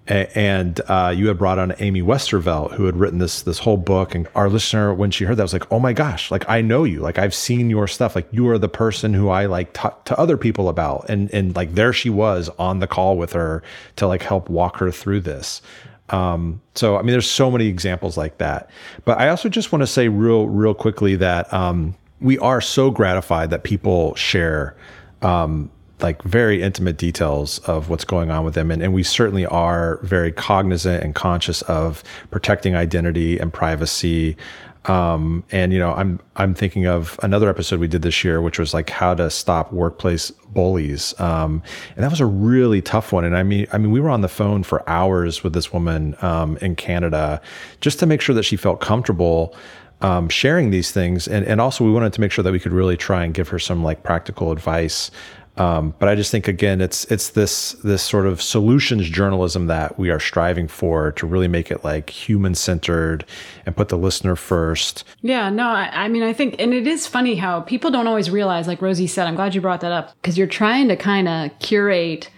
Mm-hmm. 0.07 0.39
and 0.39 0.81
uh, 0.87 1.13
you 1.15 1.27
had 1.27 1.37
brought 1.37 1.59
on 1.59 1.73
Amy 1.77 2.01
Westervelt, 2.01 2.73
who 2.73 2.85
had 2.85 2.97
written 2.97 3.19
this 3.19 3.43
this 3.43 3.59
whole 3.59 3.77
book. 3.77 4.15
And 4.15 4.27
our 4.35 4.49
listener, 4.49 4.93
when 4.93 5.11
she 5.11 5.23
heard 5.23 5.37
that, 5.37 5.43
was 5.43 5.53
like, 5.53 5.71
"Oh 5.71 5.79
my 5.79 5.93
gosh! 5.93 6.31
Like 6.31 6.49
I 6.49 6.61
know 6.61 6.83
you. 6.83 6.99
Like 6.99 7.17
I've 7.19 7.35
seen 7.35 7.69
your 7.69 7.87
stuff. 7.87 8.15
Like 8.15 8.27
you 8.31 8.49
are 8.49 8.57
the 8.57 8.67
person 8.67 9.13
who 9.13 9.29
I 9.29 9.45
like 9.45 9.71
talk 9.73 10.03
to 10.05 10.19
other 10.19 10.35
people 10.35 10.67
about." 10.67 11.05
And 11.09 11.33
and 11.33 11.55
like 11.55 11.75
there 11.75 11.93
she 11.93 12.09
was 12.09 12.49
on 12.57 12.79
the 12.79 12.87
call 12.87 13.17
with 13.17 13.33
her 13.33 13.63
to 13.97 14.07
like 14.07 14.23
help 14.23 14.49
walk 14.49 14.77
her 14.77 14.91
through 14.91 15.21
this. 15.21 15.61
Um, 16.09 16.61
so 16.75 16.97
I 16.97 17.01
mean, 17.01 17.11
there's 17.11 17.29
so 17.29 17.51
many 17.51 17.67
examples 17.67 18.17
like 18.17 18.37
that. 18.37 18.69
But 19.05 19.19
I 19.19 19.29
also 19.29 19.49
just 19.49 19.71
want 19.71 19.81
to 19.81 19.87
say 19.87 20.07
real, 20.07 20.47
real 20.47 20.73
quickly 20.73 21.15
that 21.17 21.51
um, 21.53 21.95
we 22.21 22.37
are 22.39 22.61
so 22.61 22.91
gratified 22.91 23.49
that 23.51 23.63
people 23.63 24.15
share 24.15 24.75
um, 25.21 25.69
like 26.01 26.21
very 26.23 26.61
intimate 26.61 26.97
details 26.97 27.59
of 27.59 27.89
what's 27.89 28.05
going 28.05 28.31
on 28.31 28.45
with 28.45 28.53
them, 28.53 28.71
and, 28.71 28.81
and 28.81 28.93
we 28.93 29.03
certainly 29.03 29.45
are 29.45 29.99
very 30.01 30.31
cognizant 30.31 31.03
and 31.03 31.13
conscious 31.13 31.61
of 31.63 32.03
protecting 32.31 32.75
identity 32.75 33.37
and 33.37 33.51
privacy. 33.53 34.37
Um, 34.85 35.43
and 35.51 35.73
you 35.73 35.79
know, 35.79 35.93
I'm 35.93 36.19
I'm 36.37 36.53
thinking 36.53 36.87
of 36.87 37.19
another 37.21 37.49
episode 37.49 37.79
we 37.79 37.87
did 37.87 38.01
this 38.01 38.23
year, 38.23 38.41
which 38.41 38.57
was 38.57 38.73
like 38.73 38.89
how 38.89 39.13
to 39.13 39.29
stop 39.29 39.73
workplace 39.73 40.31
bullies, 40.31 41.19
um, 41.19 41.61
and 41.95 42.03
that 42.03 42.09
was 42.09 42.21
a 42.21 42.25
really 42.25 42.81
tough 42.81 43.11
one. 43.11 43.25
And 43.25 43.35
I 43.35 43.43
mean, 43.43 43.67
I 43.73 43.77
mean, 43.77 43.91
we 43.91 43.99
were 43.99 44.09
on 44.09 44.21
the 44.21 44.29
phone 44.29 44.63
for 44.63 44.87
hours 44.89 45.43
with 45.43 45.53
this 45.53 45.73
woman 45.73 46.15
um, 46.21 46.57
in 46.57 46.75
Canada 46.75 47.41
just 47.81 47.99
to 47.99 48.05
make 48.05 48.21
sure 48.21 48.33
that 48.35 48.43
she 48.43 48.55
felt 48.55 48.79
comfortable 48.79 49.53
um, 50.01 50.29
sharing 50.29 50.71
these 50.71 50.91
things, 50.91 51.27
and 51.27 51.45
and 51.45 51.59
also 51.59 51.83
we 51.83 51.91
wanted 51.91 52.13
to 52.13 52.21
make 52.21 52.31
sure 52.31 52.43
that 52.43 52.53
we 52.53 52.59
could 52.59 52.71
really 52.71 52.95
try 52.95 53.25
and 53.25 53.33
give 53.33 53.49
her 53.49 53.59
some 53.59 53.83
like 53.83 54.03
practical 54.03 54.51
advice 54.51 55.11
um, 55.59 55.93
but 55.99 56.07
I 56.07 56.15
just 56.15 56.31
think 56.31 56.47
again, 56.47 56.79
it's 56.79 57.03
it's 57.05 57.31
this 57.31 57.73
this 57.83 58.01
sort 58.01 58.25
of 58.25 58.41
solutions 58.41 59.09
journalism 59.09 59.67
that 59.67 59.99
we 59.99 60.09
are 60.09 60.19
striving 60.19 60.69
for 60.69 61.11
to 61.11 61.27
really 61.27 61.49
make 61.49 61.69
it 61.69 61.83
like 61.83 62.09
human 62.09 62.55
centered 62.55 63.25
and 63.65 63.75
put 63.75 63.89
the 63.89 63.97
listener 63.97 64.37
first. 64.37 65.03
Yeah, 65.21 65.49
no, 65.49 65.67
I, 65.67 66.05
I, 66.05 66.07
mean 66.07 66.23
I 66.23 66.31
think, 66.31 66.55
and 66.59 66.73
it 66.73 66.87
is 66.87 67.05
funny 67.05 67.35
how 67.35 67.59
people 67.59 67.91
don't 67.91 68.07
always 68.07 68.31
realize, 68.31 68.67
like 68.67 68.81
Rosie 68.81 69.05
said, 69.05 69.27
I'm 69.27 69.35
glad 69.35 69.53
you 69.53 69.59
brought 69.59 69.81
that 69.81 69.91
up 69.91 70.15
because 70.15 70.37
you're 70.37 70.47
trying 70.47 70.87
to 70.87 70.95
kind 70.95 71.27
of 71.27 71.51
curate 71.59 72.31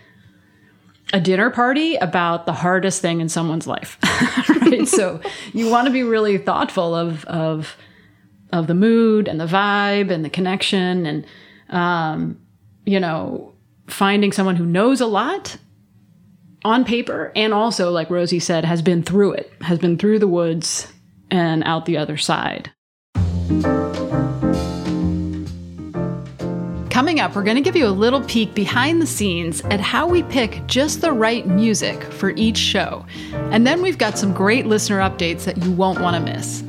a 1.14 1.20
dinner 1.20 1.52
party 1.52 1.98
about 1.98 2.48
the 2.48 2.54
hardest 2.54 3.04
thing 3.04 3.22
in 3.22 3.30
someone's 3.30 3.68
life, 3.68 4.00
right? 4.62 4.88
so 4.88 5.22
you 5.54 5.70
want 5.70 5.86
to 5.86 5.94
be 5.94 6.02
really 6.02 6.40
thoughtful 6.40 6.96
of 6.96 7.24
of 7.26 7.78
of 8.52 8.66
the 8.66 8.74
mood 8.74 9.28
and 9.28 9.40
the 9.40 9.46
vibe 9.46 10.10
and 10.10 10.26
the 10.26 10.30
connection 10.30 11.06
and 11.06 11.26
um, 11.70 12.41
you 12.86 13.00
know, 13.00 13.54
finding 13.88 14.32
someone 14.32 14.56
who 14.56 14.66
knows 14.66 15.02
a 15.02 15.06
lot 15.06 15.58
on 16.64 16.86
paper 16.86 17.32
and 17.36 17.54
also, 17.54 17.92
like 17.92 18.10
Rosie 18.10 18.40
said, 18.40 18.66
has 18.66 18.82
been 18.82 19.04
through 19.04 19.34
it, 19.34 19.52
has 19.62 19.80
been 19.80 19.98
through 19.98 20.20
the 20.20 20.28
woods 20.28 20.92
and 21.30 21.64
out 21.64 21.86
the 21.86 21.98
other 21.98 22.18
side. 22.18 22.72
Coming 26.92 27.20
up, 27.20 27.36
we're 27.36 27.44
going 27.44 27.56
to 27.56 27.64
give 27.64 27.76
you 27.76 27.88
a 27.88 27.90
little 27.90 28.22
peek 28.26 28.54
behind 28.54 29.02
the 29.02 29.08
scenes 29.08 29.62
at 29.66 29.80
how 29.80 30.08
we 30.08 30.24
pick 30.24 30.62
just 30.68 31.02
the 31.02 31.12
right 31.12 31.48
music 31.48 32.04
for 32.04 32.32
each 32.32 32.58
show. 32.58 33.06
And 33.52 33.66
then 33.66 33.82
we've 33.82 33.98
got 33.98 34.18
some 34.18 34.34
great 34.34 34.68
listener 34.68 35.00
updates 35.00 35.46
that 35.46 35.58
you 35.64 35.72
won't 35.72 36.00
want 36.00 36.16
to 36.18 36.34
miss. 36.34 36.64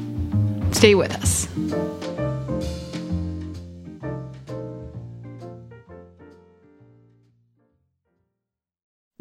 Stay 0.74 0.94
with 0.94 1.12
us. 1.16 1.48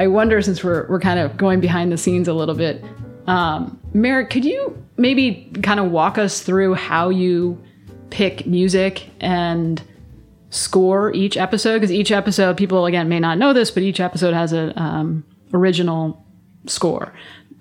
I 0.00 0.06
wonder 0.06 0.40
since 0.40 0.64
we're 0.64 0.86
we're 0.88 0.98
kind 0.98 1.20
of 1.20 1.36
going 1.36 1.60
behind 1.60 1.92
the 1.92 1.98
scenes 1.98 2.26
a 2.26 2.32
little 2.32 2.54
bit, 2.54 2.82
um, 3.26 3.78
Merritt, 3.92 4.30
could 4.30 4.46
you 4.46 4.82
maybe 4.96 5.52
kind 5.62 5.78
of 5.78 5.90
walk 5.90 6.16
us 6.16 6.40
through 6.40 6.72
how 6.72 7.10
you 7.10 7.62
pick 8.08 8.46
music 8.46 9.10
and 9.20 9.82
score 10.48 11.12
each 11.12 11.36
episode? 11.36 11.74
Because 11.80 11.92
each 11.92 12.10
episode, 12.10 12.56
people 12.56 12.86
again 12.86 13.10
may 13.10 13.20
not 13.20 13.36
know 13.36 13.52
this, 13.52 13.70
but 13.70 13.82
each 13.82 14.00
episode 14.00 14.32
has 14.32 14.54
an 14.54 14.72
um, 14.76 15.22
original 15.52 16.24
score 16.64 17.12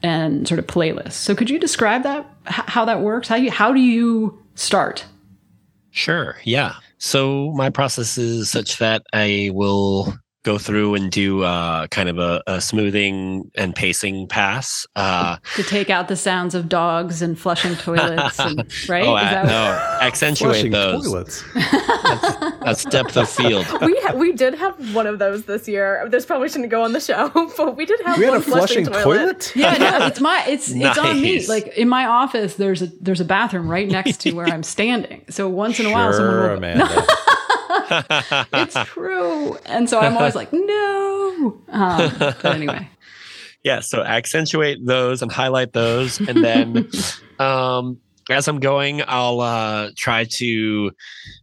and 0.02 0.47
sort 0.47 0.60
of 0.60 0.65
playlist. 0.67 1.12
So 1.12 1.36
could 1.36 1.49
you 1.49 1.60
describe 1.60 2.04
that? 2.04 2.25
H- 2.47 2.54
how 2.67 2.86
that 2.86 3.02
works? 3.02 3.28
How 3.28 3.36
you 3.36 3.52
how 3.52 3.73
do 3.73 3.82
you 3.82 4.41
start? 4.56 5.04
Sure. 5.91 6.38
Yeah. 6.45 6.75
So 6.99 7.52
my 7.52 7.69
process 7.69 8.17
is 8.17 8.49
such 8.49 8.78
that 8.78 9.04
I 9.12 9.52
will 9.54 10.17
go 10.43 10.58
through 10.58 10.95
and 10.95 11.12
do 11.12 11.43
uh, 11.43 11.86
kind 11.88 12.08
of 12.08 12.17
a, 12.17 12.41
a, 12.47 12.62
smoothing 12.62 13.52
and 13.56 13.75
pacing 13.75 14.25
pass 14.28 14.86
uh, 14.95 15.36
to 15.56 15.63
take 15.63 15.89
out 15.89 16.08
the 16.08 16.15
sounds 16.15 16.56
of 16.56 16.69
dogs 16.69 17.21
and 17.21 17.38
flushing 17.38 17.75
toilets, 17.78 18.39
and, 18.39 18.60
right? 18.89 19.06
Oh, 19.06 19.15
that- 19.15 19.45
no, 19.45 19.97
accentuate 20.02 20.71
those. 20.71 21.06
toilets. 21.06 21.43
That's, 21.54 22.60
that's 22.63 22.86
depth 22.86 23.17
of 23.17 23.30
field. 23.30 23.65
we 23.82 23.99
ha- 24.02 24.13
we 24.15 24.32
did 24.32 24.54
have 24.56 24.95
one 24.95 25.08
of 25.08 25.19
those 25.19 25.43
this 25.45 25.67
year. 25.67 26.08
This 26.10 26.25
probably 26.25 26.47
shouldn't 26.49 26.69
go 26.69 26.84
on 26.84 26.93
the 26.93 27.02
show, 27.02 27.30
but 27.58 27.75
we 27.75 27.86
did 27.86 27.99
have 28.06 28.17
We 28.17 28.23
had 28.23 28.32
one 28.32 28.39
a 28.39 28.43
flushing 28.43 28.86
toilet. 28.86 29.04
toilet? 29.04 29.56
Yeah, 29.56 29.73
no, 29.78 30.06
it's 30.08 30.21
my 30.21 30.45
it's 30.47 30.71
it's 30.71 30.97
on 30.97 31.21
me. 31.21 31.45
Like 31.47 31.67
in 31.78 31.89
my 31.89 32.06
office, 32.06 32.56
there's 32.56 32.82
a 32.82 32.88
there's 33.02 33.19
a 33.21 33.25
bathroom 33.25 33.69
right 33.69 33.88
next 33.88 34.21
to 34.21 34.32
where 34.34 34.47
I'm 34.47 34.63
standing. 34.63 35.25
So 35.30 35.49
once 35.49 35.80
in 35.80 35.86
a 35.86 35.91
while, 35.91 36.13
someone 36.13 36.32
Sure, 36.34 36.49
will. 36.49 36.58
Amanda. 36.58 37.08
It's 37.69 38.75
true, 38.89 39.55
and 39.65 39.89
so 39.89 39.99
I'm 39.99 40.17
always 40.17 40.36
like, 40.36 40.51
no. 40.51 41.62
Um, 41.69 42.12
but 42.19 42.45
anyway, 42.45 42.89
yeah 43.63 43.79
so 43.79 44.01
accentuate 44.03 44.86
those 44.86 45.21
and 45.21 45.32
highlight 45.32 45.73
those. 45.73 46.19
And 46.19 46.43
then 46.43 46.89
um 47.39 47.99
as 48.29 48.47
i'm 48.47 48.60
going 48.60 49.01
i'll 49.08 49.39
uh 49.41 49.89
try 49.97 50.23
to 50.23 50.91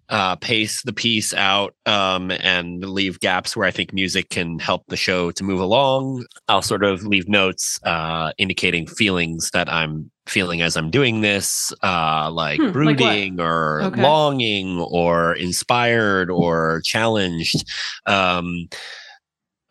uh 0.08 0.36
pace 0.36 0.82
the 0.82 0.92
piece 0.92 1.34
out 1.34 1.74
um 1.84 2.30
and 2.30 2.84
leave 2.84 3.18
gaps 3.18 3.56
where 3.56 3.66
i 3.66 3.72
think 3.72 3.92
music 3.92 4.28
can 4.30 4.58
help 4.58 4.84
the 4.88 4.96
show 4.96 5.30
to 5.32 5.42
move 5.42 5.60
along. 5.60 6.24
I'll 6.48 6.62
sort 6.62 6.84
of 6.84 7.04
leave 7.04 7.28
notes 7.28 7.80
uh 7.82 8.32
indicating 8.38 8.86
feelings 8.86 9.50
that 9.52 9.68
i'm 9.68 10.10
feeling 10.28 10.60
as 10.62 10.76
i'm 10.76 10.90
doing 10.90 11.20
this 11.20 11.72
uh 11.82 12.30
like 12.30 12.58
Hmm, 12.60 12.64
like 12.66 12.72
brooding 12.72 13.40
or 13.40 13.82
Okay. 13.84 14.02
longing 14.02 14.80
or 14.80 15.34
inspired 15.34 16.30
or 16.30 16.80
challenged 16.84 17.64
um 18.06 18.68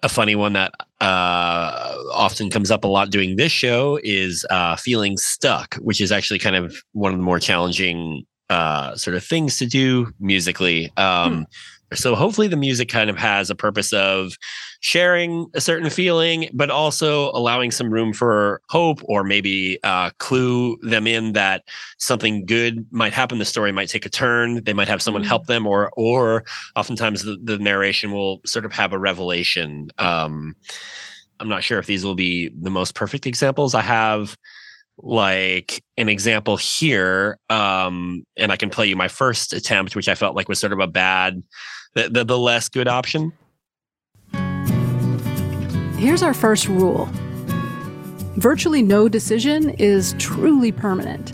a 0.04 0.10
funny 0.10 0.36
one 0.36 0.54
that 0.54 0.72
uh, 1.02 1.96
often 2.14 2.50
comes 2.52 2.70
up 2.70 2.84
a 2.84 2.88
lot 2.88 3.10
doing 3.10 3.38
this 3.38 3.52
show 3.52 4.00
is 4.04 4.46
uh, 4.52 4.76
feeling 4.76 5.18
stuck, 5.18 5.76
which 5.76 6.00
is 6.00 6.12
actually 6.12 6.38
kind 6.38 6.56
of 6.56 6.76
one 6.92 7.12
of 7.12 7.18
the 7.18 7.24
more 7.24 7.40
challenging 7.40 8.24
uh, 8.52 8.96
sort 8.96 9.16
of 9.16 9.24
things 9.24 9.58
to 9.58 9.66
do 9.66 10.12
musically. 10.20 10.92
Um, 10.96 11.48
So 11.94 12.16
hopefully 12.16 12.48
the 12.48 12.58
music 12.58 12.90
kind 12.90 13.10
of 13.10 13.18
has 13.18 13.50
a 13.50 13.56
purpose 13.56 13.94
of 13.94 14.38
sharing 14.80 15.48
a 15.54 15.62
certain 15.62 15.90
feeling, 15.90 16.50
but 16.54 16.70
also 16.70 17.30
allowing 17.32 17.72
some 17.72 17.92
room 17.92 18.12
for 18.12 18.62
hope 18.70 19.02
or 19.04 19.24
maybe 19.24 19.80
uh, 19.84 20.10
clue 20.18 20.78
them 20.82 21.06
in 21.06 21.34
that 21.34 21.64
something 21.98 22.46
good 22.46 22.86
might 22.92 23.14
happen. 23.14 23.38
The 23.38 23.46
story 23.46 23.72
might 23.72 23.90
take 23.90 24.06
a 24.06 24.10
turn. 24.10 24.64
They 24.64 24.74
might 24.74 24.88
have 24.88 25.02
someone 25.02 25.24
help 25.24 25.46
them, 25.46 25.68
or 25.68 25.92
or 25.96 26.44
oftentimes 26.76 27.24
the, 27.24 27.38
the 27.44 27.60
narration 27.60 28.12
will 28.12 28.42
sort 28.46 28.66
of 28.66 28.74
have 28.74 28.92
a 28.92 29.00
revelation. 29.00 29.90
Um, 29.98 30.56
I'm 31.40 31.50
not 31.50 31.64
sure 31.64 31.80
if 31.80 31.86
these 31.86 32.04
will 32.04 32.16
be 32.16 32.50
the 32.50 32.70
most 32.70 32.96
perfect 32.96 33.28
examples. 33.28 33.76
I 33.76 33.82
have 33.82 34.38
like 34.98 35.84
an 35.98 36.10
example 36.10 36.58
here, 36.58 37.38
um, 37.50 38.26
and 38.38 38.52
I 38.52 38.58
can 38.58 38.70
play 38.70 38.88
you 38.88 38.96
my 38.96 39.08
first 39.08 39.54
attempt, 39.54 39.96
which 39.96 40.08
I 40.08 40.16
felt 40.16 40.36
like 40.36 40.50
was 40.50 40.60
sort 40.60 40.74
of 40.74 40.80
a 40.80 40.88
bad, 40.88 41.44
the, 41.94 42.10
the, 42.10 42.24
the 42.24 42.38
less 42.38 42.70
good 42.70 42.88
option. 42.88 43.34
here's 45.98 46.24
our 46.24 46.34
first 46.34 46.68
rule: 46.68 47.10
virtually 48.38 48.82
no 48.82 49.08
decision 49.08 49.70
is 49.72 50.16
truly 50.18 50.72
permanent. 50.72 51.34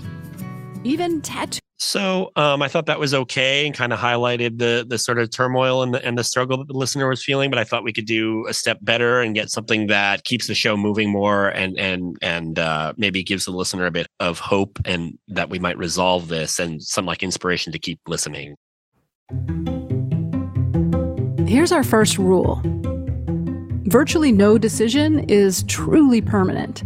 Even 0.84 1.22
tattoo. 1.22 1.61
So 1.84 2.32
um, 2.36 2.62
I 2.62 2.68
thought 2.68 2.86
that 2.86 3.00
was 3.00 3.12
okay 3.12 3.66
and 3.66 3.74
kind 3.74 3.92
of 3.92 3.98
highlighted 3.98 4.60
the 4.60 4.86
the 4.88 5.00
sort 5.00 5.18
of 5.18 5.32
turmoil 5.32 5.82
and 5.82 5.96
the, 5.96 6.06
and 6.06 6.16
the 6.16 6.24
struggle 6.24 6.58
that 6.60 6.68
the 6.68 6.78
listener 6.78 7.10
was 7.10 7.24
feeling. 7.24 7.50
But 7.50 7.58
I 7.58 7.64
thought 7.64 7.84
we 7.84 7.92
could 7.92 8.06
do 8.06 8.46
a 8.48 8.54
step 8.54 8.78
better 8.82 9.20
and 9.20 9.34
get 9.34 9.50
something 9.50 9.88
that 9.88 10.24
keeps 10.24 10.46
the 10.46 10.54
show 10.54 10.78
moving 10.78 11.10
more 11.10 11.50
and 11.50 11.80
and 11.80 12.18
and 12.22 12.60
uh, 12.60 12.94
maybe 12.98 13.24
gives 13.24 13.46
the 13.46 13.52
listener 13.52 13.88
a 13.88 13.92
bit 13.92 14.06
of 14.20 14.38
hope 14.38 14.80
and 14.86 15.18
that 15.30 15.50
we 15.50 15.58
might 15.58 15.76
resolve 15.76 16.28
this 16.28 16.60
and 16.60 16.84
some 16.84 17.08
like 17.08 17.24
inspiration 17.24 17.74
to 17.74 17.80
keep 17.80 18.00
listening. 18.06 18.56
Here's 21.48 21.72
our 21.72 21.84
first 21.84 22.20
rule: 22.20 22.62
virtually 23.88 24.32
no 24.32 24.60
decision 24.60 25.28
is 25.28 25.64
truly 25.64 26.22
permanent. 26.22 26.84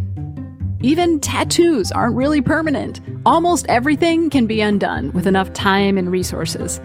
Even 0.82 1.20
tattoos 1.20 1.90
aren't 1.90 2.14
really 2.14 2.40
permanent. 2.42 3.00
Almost 3.24 3.66
everything 3.68 4.28
can 4.30 4.46
be 4.46 4.60
undone 4.60 5.10
with 5.12 5.26
enough 5.26 5.52
time 5.52 5.96
and 5.96 6.10
resources. 6.10 6.80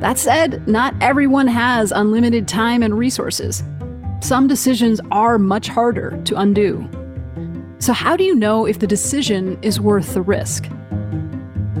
That 0.00 0.18
said, 0.18 0.66
not 0.66 0.94
everyone 1.00 1.46
has 1.46 1.92
unlimited 1.92 2.48
time 2.48 2.82
and 2.82 2.96
resources. 2.96 3.62
Some 4.20 4.46
decisions 4.46 5.00
are 5.10 5.38
much 5.38 5.68
harder 5.68 6.20
to 6.24 6.36
undo. 6.36 6.88
So, 7.78 7.92
how 7.92 8.16
do 8.16 8.24
you 8.24 8.34
know 8.34 8.64
if 8.66 8.78
the 8.78 8.86
decision 8.86 9.58
is 9.62 9.78
worth 9.78 10.14
the 10.14 10.22
risk? 10.22 10.66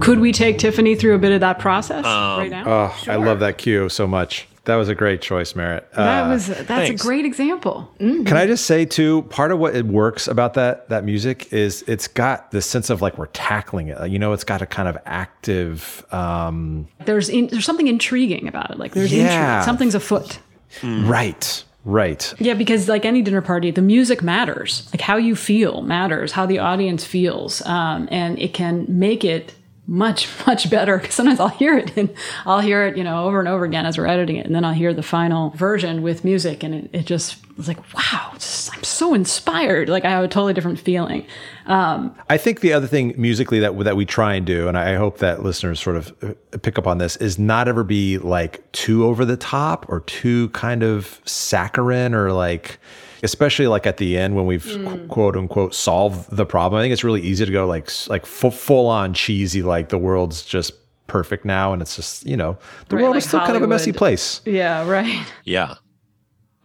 Could 0.00 0.20
we 0.20 0.32
take 0.32 0.58
Tiffany 0.58 0.94
through 0.94 1.14
a 1.14 1.18
bit 1.18 1.32
of 1.32 1.40
that 1.40 1.58
process 1.58 2.04
Um, 2.04 2.38
right 2.38 2.50
now? 2.50 2.64
Oh, 2.66 2.96
I 3.08 3.16
love 3.16 3.40
that 3.40 3.56
cue 3.56 3.88
so 3.88 4.06
much. 4.06 4.46
That 4.66 4.76
was 4.76 4.88
a 4.88 4.94
great 4.94 5.22
choice, 5.22 5.54
Merritt. 5.56 5.90
that 5.94 6.24
Uh, 6.24 6.28
was 6.28 6.46
that's 6.48 6.62
thanks. 6.62 7.00
a 7.02 7.04
great 7.06 7.24
example. 7.24 7.90
Can 7.98 8.32
I 8.36 8.46
just 8.46 8.66
say 8.66 8.84
too? 8.84 9.22
Part 9.30 9.50
of 9.52 9.58
what 9.58 9.74
it 9.74 9.86
works 9.86 10.28
about 10.28 10.54
that 10.54 10.88
that 10.90 11.04
music 11.04 11.52
is 11.52 11.82
it's 11.88 12.06
got 12.08 12.50
this 12.50 12.66
sense 12.66 12.90
of 12.90 13.00
like 13.00 13.16
we're 13.16 13.26
tackling 13.28 13.88
it. 13.88 14.10
You 14.10 14.18
know, 14.18 14.32
it's 14.32 14.44
got 14.44 14.62
a 14.62 14.66
kind 14.66 14.88
of 14.88 14.98
active. 15.06 16.04
um 16.12 16.86
There's 17.04 17.28
in, 17.28 17.46
there's 17.46 17.64
something 17.64 17.86
intriguing 17.88 18.46
about 18.48 18.70
it. 18.70 18.78
Like 18.78 18.92
there's 18.92 19.12
Yeah. 19.12 19.54
intrigue. 19.58 19.64
Something's 19.64 19.94
afoot. 19.94 20.38
Right, 20.82 21.64
right. 21.84 22.34
Yeah, 22.38 22.54
because 22.54 22.88
like 22.88 23.04
any 23.04 23.22
dinner 23.22 23.40
party, 23.42 23.70
the 23.70 23.82
music 23.82 24.22
matters. 24.22 24.88
Like 24.92 25.00
how 25.00 25.16
you 25.16 25.36
feel 25.36 25.82
matters, 25.82 26.32
how 26.32 26.44
the 26.46 26.58
audience 26.58 27.04
feels, 27.04 27.64
um, 27.66 28.08
and 28.10 28.38
it 28.38 28.52
can 28.52 28.84
make 28.88 29.24
it 29.24 29.54
much 29.86 30.28
much 30.46 30.68
better. 30.70 30.98
Because 30.98 31.14
sometimes 31.14 31.40
I'll 31.40 31.48
hear 31.48 31.76
it 31.78 31.96
and 31.96 32.12
I'll 32.44 32.60
hear 32.60 32.86
it, 32.86 32.96
you 32.96 33.04
know, 33.04 33.24
over 33.24 33.38
and 33.40 33.48
over 33.48 33.64
again 33.64 33.86
as 33.86 33.98
we're 33.98 34.06
editing 34.06 34.36
it, 34.36 34.46
and 34.46 34.54
then 34.54 34.64
I'll 34.64 34.74
hear 34.74 34.92
the 34.94 35.02
final 35.02 35.50
version 35.50 36.02
with 36.02 36.24
music, 36.24 36.62
and 36.62 36.74
it, 36.74 36.90
it 36.92 37.06
just 37.06 37.36
was 37.56 37.68
like, 37.68 37.78
wow, 37.94 38.30
it's- 38.34 38.70
I'm 38.74 38.84
so 38.84 39.14
inspired. 39.14 39.88
Like 39.88 40.04
I 40.04 40.10
have 40.10 40.24
a 40.24 40.28
totally 40.28 40.52
different 40.52 40.78
feeling. 40.78 41.24
Um, 41.66 42.14
I 42.28 42.36
think 42.36 42.60
the 42.60 42.72
other 42.74 42.86
thing 42.86 43.14
musically 43.16 43.58
that 43.60 43.78
that 43.84 43.96
we 43.96 44.04
try 44.04 44.34
and 44.34 44.44
do, 44.44 44.68
and 44.68 44.76
I 44.76 44.94
hope 44.96 45.18
that 45.18 45.42
listeners 45.42 45.80
sort 45.80 45.96
of 45.96 46.14
uh, 46.22 46.58
pick 46.58 46.78
up 46.78 46.86
on 46.86 46.98
this, 46.98 47.16
is 47.16 47.38
not 47.38 47.66
ever 47.68 47.82
be 47.84 48.18
like 48.18 48.70
too 48.72 49.04
over 49.06 49.24
the 49.24 49.36
top 49.36 49.86
or 49.88 50.00
too 50.00 50.50
kind 50.50 50.82
of 50.82 51.20
saccharine 51.24 52.14
or 52.14 52.32
like, 52.32 52.78
especially 53.22 53.66
like 53.66 53.86
at 53.86 53.96
the 53.96 54.16
end 54.18 54.36
when 54.36 54.46
we've 54.46 54.64
mm. 54.64 54.86
qu- 54.86 55.06
quote 55.08 55.36
unquote 55.36 55.74
solved 55.74 56.30
the 56.34 56.46
problem. 56.46 56.78
I 56.78 56.82
think 56.82 56.92
it's 56.92 57.04
really 57.04 57.22
easy 57.22 57.44
to 57.46 57.52
go 57.52 57.66
like 57.66 57.90
like 58.08 58.26
full, 58.26 58.50
full 58.50 58.86
on 58.88 59.14
cheesy, 59.14 59.62
like 59.62 59.88
the 59.88 59.98
world's 59.98 60.42
just 60.44 60.72
perfect 61.06 61.44
now, 61.44 61.72
and 61.72 61.80
it's 61.82 61.96
just 61.96 62.26
you 62.26 62.36
know 62.36 62.58
the 62.88 62.96
Right, 62.96 63.02
world 63.02 63.14
like 63.14 63.22
is 63.22 63.28
still 63.28 63.40
kind 63.40 63.56
of 63.56 63.62
a 63.62 63.66
messy 63.66 63.92
place. 63.92 64.40
yeah, 64.44 64.88
right. 64.88 65.26
Yeah. 65.44 65.74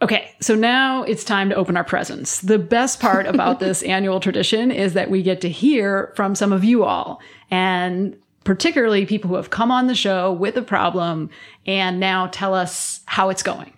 Okay, 0.01 0.31
so 0.41 0.55
now 0.55 1.03
it's 1.03 1.23
time 1.23 1.49
to 1.49 1.55
open 1.55 1.77
our 1.77 1.83
presents. 1.83 2.41
The 2.41 2.57
best 2.57 2.99
part 2.99 3.27
about 3.27 3.59
this 3.59 3.83
annual 3.83 4.19
tradition 4.19 4.71
is 4.71 4.93
that 4.93 5.11
we 5.11 5.21
get 5.21 5.41
to 5.41 5.49
hear 5.49 6.11
from 6.15 6.33
some 6.33 6.51
of 6.51 6.63
you 6.63 6.83
all, 6.83 7.21
and 7.51 8.17
particularly 8.43 9.05
people 9.05 9.29
who 9.29 9.35
have 9.35 9.51
come 9.51 9.71
on 9.71 9.85
the 9.85 9.93
show 9.93 10.33
with 10.33 10.57
a 10.57 10.63
problem 10.63 11.29
and 11.67 11.99
now 11.99 12.25
tell 12.27 12.55
us 12.55 13.01
how 13.05 13.29
it's 13.29 13.43
going. 13.43 13.71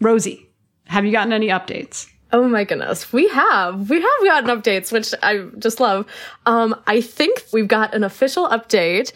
Rosie, 0.00 0.48
have 0.86 1.04
you 1.04 1.10
gotten 1.10 1.32
any 1.32 1.48
updates? 1.48 2.08
Oh 2.34 2.48
my 2.48 2.64
goodness. 2.64 3.12
We 3.12 3.28
have. 3.28 3.88
We 3.88 4.00
have 4.00 4.24
gotten 4.24 4.50
updates, 4.50 4.90
which 4.90 5.14
I 5.22 5.44
just 5.56 5.78
love. 5.78 6.04
Um, 6.46 6.74
I 6.84 7.00
think 7.00 7.44
we've 7.52 7.68
got 7.68 7.94
an 7.94 8.02
official 8.02 8.48
update 8.48 9.12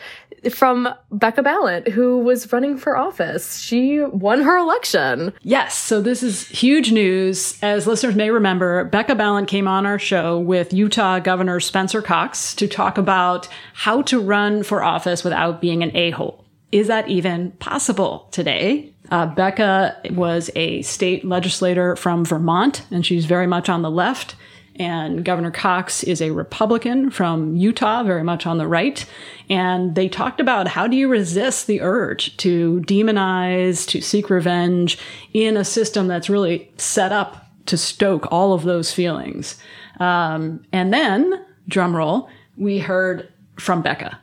from 0.53 0.89
Becca 1.11 1.43
Balint, 1.43 1.89
who 1.89 2.19
was 2.19 2.53
running 2.53 2.79
for 2.79 2.97
office. 2.97 3.59
She 3.59 3.99
won 3.99 4.43
her 4.43 4.57
election. 4.57 5.33
Yes, 5.43 5.77
so 5.77 6.01
this 6.01 6.23
is 6.23 6.47
huge 6.47 6.93
news. 6.93 7.59
As 7.61 7.89
listeners 7.89 8.15
may 8.15 8.31
remember, 8.31 8.85
Becca 8.85 9.17
Balint 9.17 9.49
came 9.49 9.67
on 9.67 9.85
our 9.85 9.99
show 9.99 10.39
with 10.39 10.73
Utah 10.73 11.19
Governor 11.19 11.59
Spencer 11.59 12.01
Cox 12.01 12.55
to 12.55 12.69
talk 12.69 12.99
about 12.99 13.49
how 13.75 14.01
to 14.03 14.21
run 14.21 14.63
for 14.63 14.85
office 14.85 15.25
without 15.25 15.61
being 15.61 15.83
an 15.83 15.91
a 15.97 16.13
hole. 16.13 16.45
Is 16.71 16.87
that 16.87 17.09
even 17.09 17.51
possible 17.53 18.29
today? 18.31 18.93
Uh, 19.11 19.27
Becca 19.27 19.97
was 20.11 20.51
a 20.55 20.83
state 20.83 21.25
legislator 21.25 21.97
from 21.97 22.25
Vermont, 22.25 22.87
and 22.91 23.05
she's 23.05 23.25
very 23.25 23.47
much 23.47 23.69
on 23.69 23.83
the 23.83 23.91
left. 23.91 24.35
And 24.77 25.25
Governor 25.25 25.51
Cox 25.51 26.05
is 26.05 26.23
a 26.23 26.31
Republican 26.31 27.11
from 27.11 27.57
Utah, 27.57 28.05
very 28.05 28.23
much 28.23 28.47
on 28.47 28.59
the 28.59 28.67
right. 28.69 29.05
And 29.51 29.97
they 29.97 30.09
talked 30.09 30.41
about 30.41 30.69
how 30.69 30.87
do 30.87 30.97
you 30.97 31.09
resist 31.09 31.67
the 31.67 31.81
urge 31.81 32.37
to 32.39 32.81
demonize, 32.87 33.89
to 33.89 34.01
seek 34.01 34.31
revenge 34.31 34.99
in 35.33 35.57
a 35.57 35.65
system 35.65 36.07
that's 36.07 36.31
really 36.31 36.71
set 36.77 37.11
up 37.11 37.47
to 37.67 37.77
stoke 37.77 38.29
all 38.31 38.53
of 38.53 38.63
those 38.63 38.93
feelings. 38.93 39.61
Um, 39.99 40.65
and 40.73 40.95
then, 40.95 41.45
drum 41.67 41.97
roll, 41.97 42.31
we 42.57 42.79
heard 42.79 43.33
from 43.59 43.83
Becca. 43.83 44.19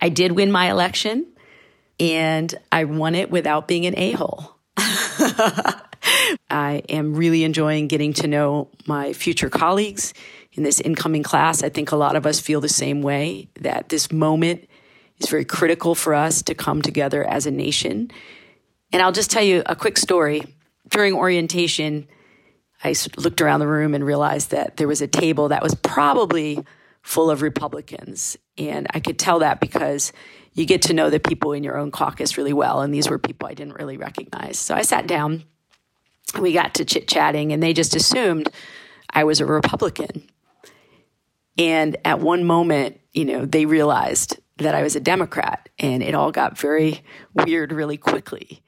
I 0.00 0.10
did 0.10 0.32
win 0.32 0.52
my 0.52 0.70
election. 0.70 1.26
And 2.02 2.52
I 2.72 2.82
won 2.84 3.14
it 3.14 3.30
without 3.30 3.68
being 3.68 3.86
an 3.86 3.96
a 3.96 4.10
hole. 4.10 4.56
I 6.50 6.82
am 6.88 7.14
really 7.14 7.44
enjoying 7.44 7.86
getting 7.86 8.12
to 8.14 8.26
know 8.26 8.70
my 8.86 9.12
future 9.12 9.48
colleagues 9.48 10.12
in 10.52 10.64
this 10.64 10.80
incoming 10.80 11.22
class. 11.22 11.62
I 11.62 11.68
think 11.68 11.92
a 11.92 11.96
lot 11.96 12.16
of 12.16 12.26
us 12.26 12.40
feel 12.40 12.60
the 12.60 12.68
same 12.68 13.02
way 13.02 13.50
that 13.60 13.88
this 13.88 14.10
moment 14.10 14.68
is 15.18 15.30
very 15.30 15.44
critical 15.44 15.94
for 15.94 16.12
us 16.12 16.42
to 16.42 16.56
come 16.56 16.82
together 16.82 17.24
as 17.24 17.46
a 17.46 17.52
nation. 17.52 18.10
And 18.92 19.00
I'll 19.00 19.12
just 19.12 19.30
tell 19.30 19.44
you 19.44 19.62
a 19.64 19.76
quick 19.76 19.96
story. 19.96 20.42
During 20.88 21.14
orientation, 21.14 22.08
I 22.82 22.96
looked 23.16 23.40
around 23.40 23.60
the 23.60 23.68
room 23.68 23.94
and 23.94 24.04
realized 24.04 24.50
that 24.50 24.76
there 24.76 24.88
was 24.88 25.02
a 25.02 25.06
table 25.06 25.50
that 25.50 25.62
was 25.62 25.76
probably 25.76 26.64
full 27.02 27.30
of 27.30 27.42
Republicans. 27.42 28.36
And 28.58 28.88
I 28.90 28.98
could 28.98 29.20
tell 29.20 29.38
that 29.38 29.60
because 29.60 30.12
you 30.54 30.66
get 30.66 30.82
to 30.82 30.94
know 30.94 31.10
the 31.10 31.20
people 31.20 31.52
in 31.52 31.64
your 31.64 31.78
own 31.78 31.90
caucus 31.90 32.36
really 32.36 32.52
well. 32.52 32.80
And 32.82 32.92
these 32.92 33.08
were 33.08 33.18
people 33.18 33.48
I 33.48 33.54
didn't 33.54 33.74
really 33.74 33.96
recognize. 33.96 34.58
So 34.58 34.74
I 34.74 34.82
sat 34.82 35.06
down, 35.06 35.44
we 36.38 36.52
got 36.52 36.74
to 36.74 36.84
chit 36.84 37.08
chatting, 37.08 37.52
and 37.52 37.62
they 37.62 37.72
just 37.72 37.96
assumed 37.96 38.48
I 39.10 39.24
was 39.24 39.40
a 39.40 39.46
Republican. 39.46 40.28
And 41.58 41.96
at 42.04 42.20
one 42.20 42.44
moment, 42.44 43.00
you 43.12 43.24
know, 43.24 43.44
they 43.44 43.66
realized 43.66 44.38
that 44.58 44.74
I 44.74 44.82
was 44.82 44.96
a 44.96 45.00
Democrat, 45.00 45.68
and 45.78 46.02
it 46.02 46.14
all 46.14 46.32
got 46.32 46.58
very 46.58 47.02
weird 47.34 47.72
really 47.72 47.96
quickly 47.96 48.62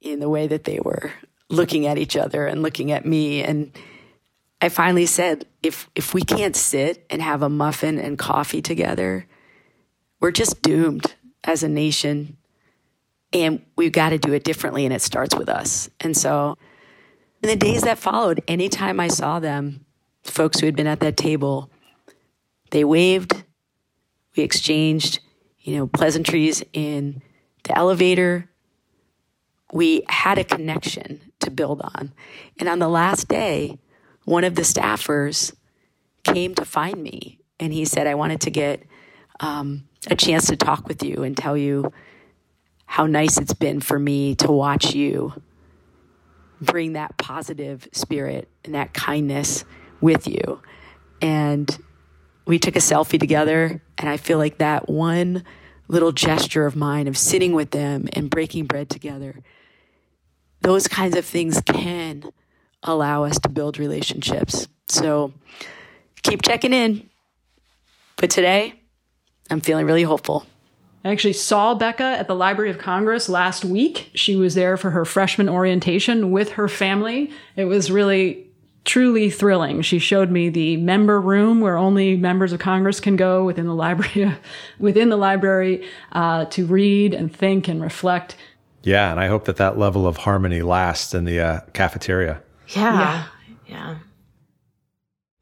in 0.00 0.20
the 0.20 0.28
way 0.28 0.46
that 0.46 0.64
they 0.64 0.80
were 0.82 1.12
looking 1.48 1.86
at 1.86 1.98
each 1.98 2.16
other 2.16 2.46
and 2.46 2.62
looking 2.62 2.92
at 2.92 3.06
me. 3.06 3.42
And 3.42 3.72
I 4.60 4.68
finally 4.68 5.06
said, 5.06 5.46
if 5.62 5.88
if 5.94 6.14
we 6.14 6.22
can't 6.22 6.56
sit 6.56 7.06
and 7.10 7.22
have 7.22 7.42
a 7.42 7.48
muffin 7.48 7.98
and 7.98 8.18
coffee 8.18 8.62
together, 8.62 9.26
we're 10.20 10.30
just 10.30 10.62
doomed 10.62 11.14
as 11.46 11.62
a 11.62 11.68
nation. 11.68 12.36
And 13.32 13.64
we've 13.76 13.92
got 13.92 14.10
to 14.10 14.18
do 14.18 14.32
it 14.32 14.44
differently, 14.44 14.84
and 14.84 14.94
it 14.94 15.02
starts 15.02 15.34
with 15.34 15.48
us. 15.48 15.88
And 16.00 16.16
so, 16.16 16.56
in 17.42 17.48
the 17.48 17.56
days 17.56 17.82
that 17.82 17.98
followed, 17.98 18.42
anytime 18.48 19.00
I 19.00 19.08
saw 19.08 19.40
them, 19.40 19.84
folks 20.24 20.60
who 20.60 20.66
had 20.66 20.76
been 20.76 20.86
at 20.86 21.00
that 21.00 21.16
table, 21.16 21.70
they 22.70 22.84
waved, 22.84 23.44
we 24.36 24.42
exchanged, 24.42 25.20
you 25.60 25.76
know, 25.76 25.86
pleasantries 25.86 26.62
in 26.72 27.22
the 27.64 27.76
elevator. 27.76 28.48
We 29.72 30.02
had 30.08 30.38
a 30.38 30.44
connection 30.44 31.32
to 31.40 31.50
build 31.50 31.82
on. 31.82 32.12
And 32.58 32.68
on 32.68 32.78
the 32.78 32.88
last 32.88 33.28
day, 33.28 33.78
one 34.24 34.44
of 34.44 34.54
the 34.54 34.62
staffers 34.62 35.54
came 36.24 36.54
to 36.54 36.64
find 36.64 37.02
me 37.02 37.38
and 37.58 37.72
he 37.72 37.84
said, 37.84 38.06
I 38.06 38.14
wanted 38.14 38.40
to 38.42 38.50
get 38.50 38.82
um, 39.40 39.88
a 40.08 40.16
chance 40.16 40.46
to 40.46 40.56
talk 40.56 40.88
with 40.88 41.02
you 41.02 41.22
and 41.22 41.36
tell 41.36 41.56
you 41.56 41.92
how 42.86 43.06
nice 43.06 43.38
it's 43.38 43.54
been 43.54 43.80
for 43.80 43.98
me 43.98 44.34
to 44.36 44.50
watch 44.50 44.94
you 44.94 45.32
bring 46.60 46.94
that 46.94 47.16
positive 47.18 47.88
spirit 47.92 48.48
and 48.64 48.74
that 48.74 48.94
kindness 48.94 49.64
with 50.00 50.26
you. 50.26 50.60
And 51.20 51.76
we 52.46 52.58
took 52.58 52.76
a 52.76 52.80
selfie 52.80 53.18
together, 53.18 53.82
and 53.98 54.08
I 54.08 54.16
feel 54.16 54.38
like 54.38 54.58
that 54.58 54.88
one 54.88 55.44
little 55.88 56.12
gesture 56.12 56.66
of 56.66 56.76
mine 56.76 57.08
of 57.08 57.16
sitting 57.16 57.52
with 57.52 57.70
them 57.70 58.08
and 58.12 58.30
breaking 58.30 58.66
bread 58.66 58.88
together, 58.88 59.42
those 60.60 60.88
kinds 60.88 61.16
of 61.16 61.24
things 61.24 61.60
can 61.60 62.24
allow 62.82 63.24
us 63.24 63.38
to 63.40 63.48
build 63.48 63.78
relationships. 63.78 64.68
So 64.88 65.32
keep 66.22 66.42
checking 66.42 66.72
in. 66.72 67.08
But 68.16 68.30
today, 68.30 68.80
I'm 69.50 69.60
feeling 69.60 69.86
really 69.86 70.02
hopeful. 70.02 70.46
I 71.04 71.10
actually 71.10 71.34
saw 71.34 71.74
Becca 71.74 72.02
at 72.02 72.26
the 72.26 72.34
Library 72.34 72.70
of 72.70 72.78
Congress 72.78 73.28
last 73.28 73.64
week. 73.64 74.10
She 74.14 74.34
was 74.34 74.54
there 74.54 74.76
for 74.76 74.90
her 74.90 75.04
freshman 75.04 75.48
orientation 75.48 76.32
with 76.32 76.52
her 76.52 76.68
family. 76.68 77.30
It 77.54 77.66
was 77.66 77.90
really 77.90 78.46
truly 78.84 79.30
thrilling. 79.30 79.82
She 79.82 79.98
showed 79.98 80.30
me 80.30 80.48
the 80.48 80.76
member 80.78 81.20
room 81.20 81.60
where 81.60 81.76
only 81.76 82.16
members 82.16 82.52
of 82.52 82.60
Congress 82.60 82.98
can 82.98 83.16
go 83.16 83.44
within 83.44 83.66
the 83.66 83.74
library, 83.74 84.36
within 84.78 85.08
the 85.10 85.16
library 85.16 85.86
uh, 86.12 86.46
to 86.46 86.66
read 86.66 87.14
and 87.14 87.34
think 87.34 87.68
and 87.68 87.82
reflect. 87.82 88.36
Yeah, 88.82 89.10
and 89.10 89.20
I 89.20 89.26
hope 89.26 89.44
that 89.46 89.56
that 89.56 89.78
level 89.78 90.06
of 90.06 90.18
harmony 90.18 90.62
lasts 90.62 91.14
in 91.14 91.24
the 91.24 91.40
uh, 91.40 91.60
cafeteria. 91.72 92.40
Yeah. 92.68 92.98
yeah. 92.98 93.26
Yeah. 93.66 93.96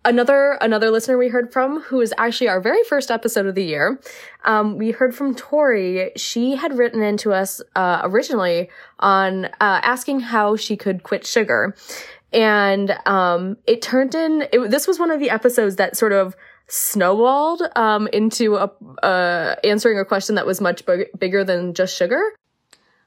Another 0.07 0.59
another 0.61 0.90
listener 0.90 1.17
we 1.17 1.29
heard 1.29 1.51
from, 1.51 1.81
who 1.81 2.03
is 2.03 2.12
actually 2.19 2.49
our 2.49 2.61
very 2.61 2.83
first 2.85 3.11
episode 3.11 3.47
of 3.47 3.55
the 3.55 3.64
year, 3.64 3.99
um, 4.45 4.77
we 4.77 4.90
heard 4.90 5.14
from 5.14 5.35
Tori. 5.35 6.12
She 6.14 6.57
had 6.57 6.77
written 6.77 7.03
into 7.03 7.33
us 7.33 7.62
uh, 7.75 8.03
originally 8.05 8.69
on 8.99 9.47
uh, 9.47 9.51
asking 9.61 10.21
how 10.21 10.57
she 10.57 10.77
could 10.77 11.05
quit 11.05 11.27
sugar, 11.27 11.75
and 12.35 12.99
um, 13.07 13.57
it 13.67 13.81
turned 13.81 14.14
in. 14.14 14.47
It, 14.53 14.71
this 14.71 14.87
was 14.87 14.99
one 14.99 15.11
of 15.11 15.21
the 15.21 15.31
episodes 15.31 15.77
that 15.77 15.97
sort 15.97 16.12
of 16.12 16.37
snowballed 16.67 17.62
um, 17.77 18.07
into 18.12 18.57
a, 18.57 18.71
uh, 19.03 19.57
answering 19.64 19.99
a 19.99 20.05
question 20.05 20.35
that 20.35 20.47
was 20.47 20.61
much 20.61 20.85
big, 20.85 21.09
bigger 21.19 21.45
than 21.45 21.73
just 21.73 21.97
sugar. 21.97 22.21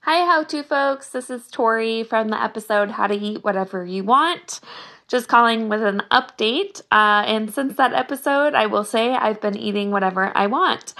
Hi, 0.02 0.26
how 0.26 0.44
to 0.46 0.64
folks. 0.64 1.10
This 1.10 1.30
is 1.30 1.48
Tori 1.48 2.04
from 2.04 2.30
the 2.30 2.42
episode 2.42 2.92
How 2.92 3.08
to 3.08 3.16
Eat 3.16 3.44
Whatever 3.44 3.86
You 3.86 4.04
Want. 4.04 4.62
Just 5.08 5.28
calling 5.28 5.70
with 5.70 5.82
an 5.82 6.04
update. 6.12 6.82
Uh, 6.91 7.24
and 7.26 7.54
since 7.54 7.76
that 7.78 7.93
episode, 7.93 8.54
I 8.54 8.65
will 8.65 8.84
say 8.84 9.13
I've 9.13 9.39
been 9.39 9.58
eating 9.58 9.91
whatever 9.91 10.32
I 10.36 10.48
want. 10.48 10.93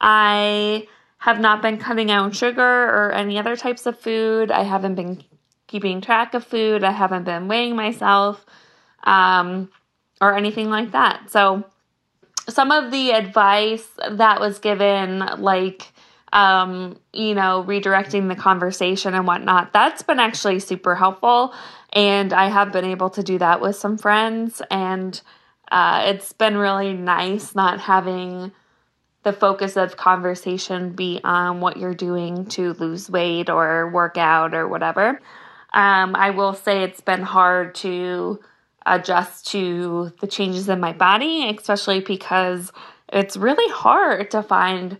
I 0.00 0.88
have 1.18 1.40
not 1.40 1.62
been 1.62 1.78
cutting 1.78 2.10
out 2.10 2.34
sugar 2.34 2.62
or 2.62 3.12
any 3.12 3.38
other 3.38 3.56
types 3.56 3.86
of 3.86 3.98
food. 3.98 4.50
I 4.50 4.62
haven't 4.62 4.96
been 4.96 5.22
keeping 5.66 6.00
track 6.00 6.34
of 6.34 6.44
food. 6.44 6.84
I 6.84 6.90
haven't 6.90 7.24
been 7.24 7.48
weighing 7.48 7.76
myself 7.76 8.44
um, 9.04 9.70
or 10.20 10.36
anything 10.36 10.68
like 10.68 10.92
that. 10.92 11.30
So, 11.30 11.64
some 12.48 12.70
of 12.70 12.90
the 12.90 13.12
advice 13.12 13.88
that 14.08 14.38
was 14.38 14.58
given, 14.58 15.20
like, 15.38 15.92
um, 16.32 16.98
you 17.12 17.34
know, 17.34 17.64
redirecting 17.66 18.28
the 18.28 18.34
conversation 18.34 19.14
and 19.14 19.26
whatnot, 19.26 19.72
that's 19.72 20.02
been 20.02 20.20
actually 20.20 20.58
super 20.58 20.94
helpful. 20.94 21.54
And 21.94 22.32
I 22.32 22.48
have 22.48 22.72
been 22.72 22.84
able 22.84 23.10
to 23.10 23.22
do 23.22 23.38
that 23.38 23.60
with 23.60 23.76
some 23.76 23.96
friends. 23.98 24.60
And 24.70 25.20
uh, 25.70 26.04
it's 26.06 26.32
been 26.32 26.56
really 26.56 26.92
nice 26.92 27.54
not 27.54 27.80
having 27.80 28.52
the 29.22 29.32
focus 29.32 29.76
of 29.76 29.96
conversation 29.96 30.92
be 30.92 31.20
on 31.24 31.60
what 31.60 31.78
you're 31.78 31.94
doing 31.94 32.46
to 32.46 32.74
lose 32.74 33.08
weight 33.08 33.48
or 33.48 33.90
work 33.90 34.18
out 34.18 34.54
or 34.54 34.68
whatever. 34.68 35.20
Um, 35.72 36.14
I 36.14 36.30
will 36.30 36.52
say 36.52 36.82
it's 36.82 37.00
been 37.00 37.22
hard 37.22 37.74
to 37.76 38.40
adjust 38.86 39.48
to 39.48 40.12
the 40.20 40.26
changes 40.26 40.68
in 40.68 40.78
my 40.78 40.92
body, 40.92 41.48
especially 41.56 42.00
because 42.00 42.70
it's 43.08 43.36
really 43.36 43.72
hard 43.72 44.30
to 44.32 44.42
find 44.42 44.98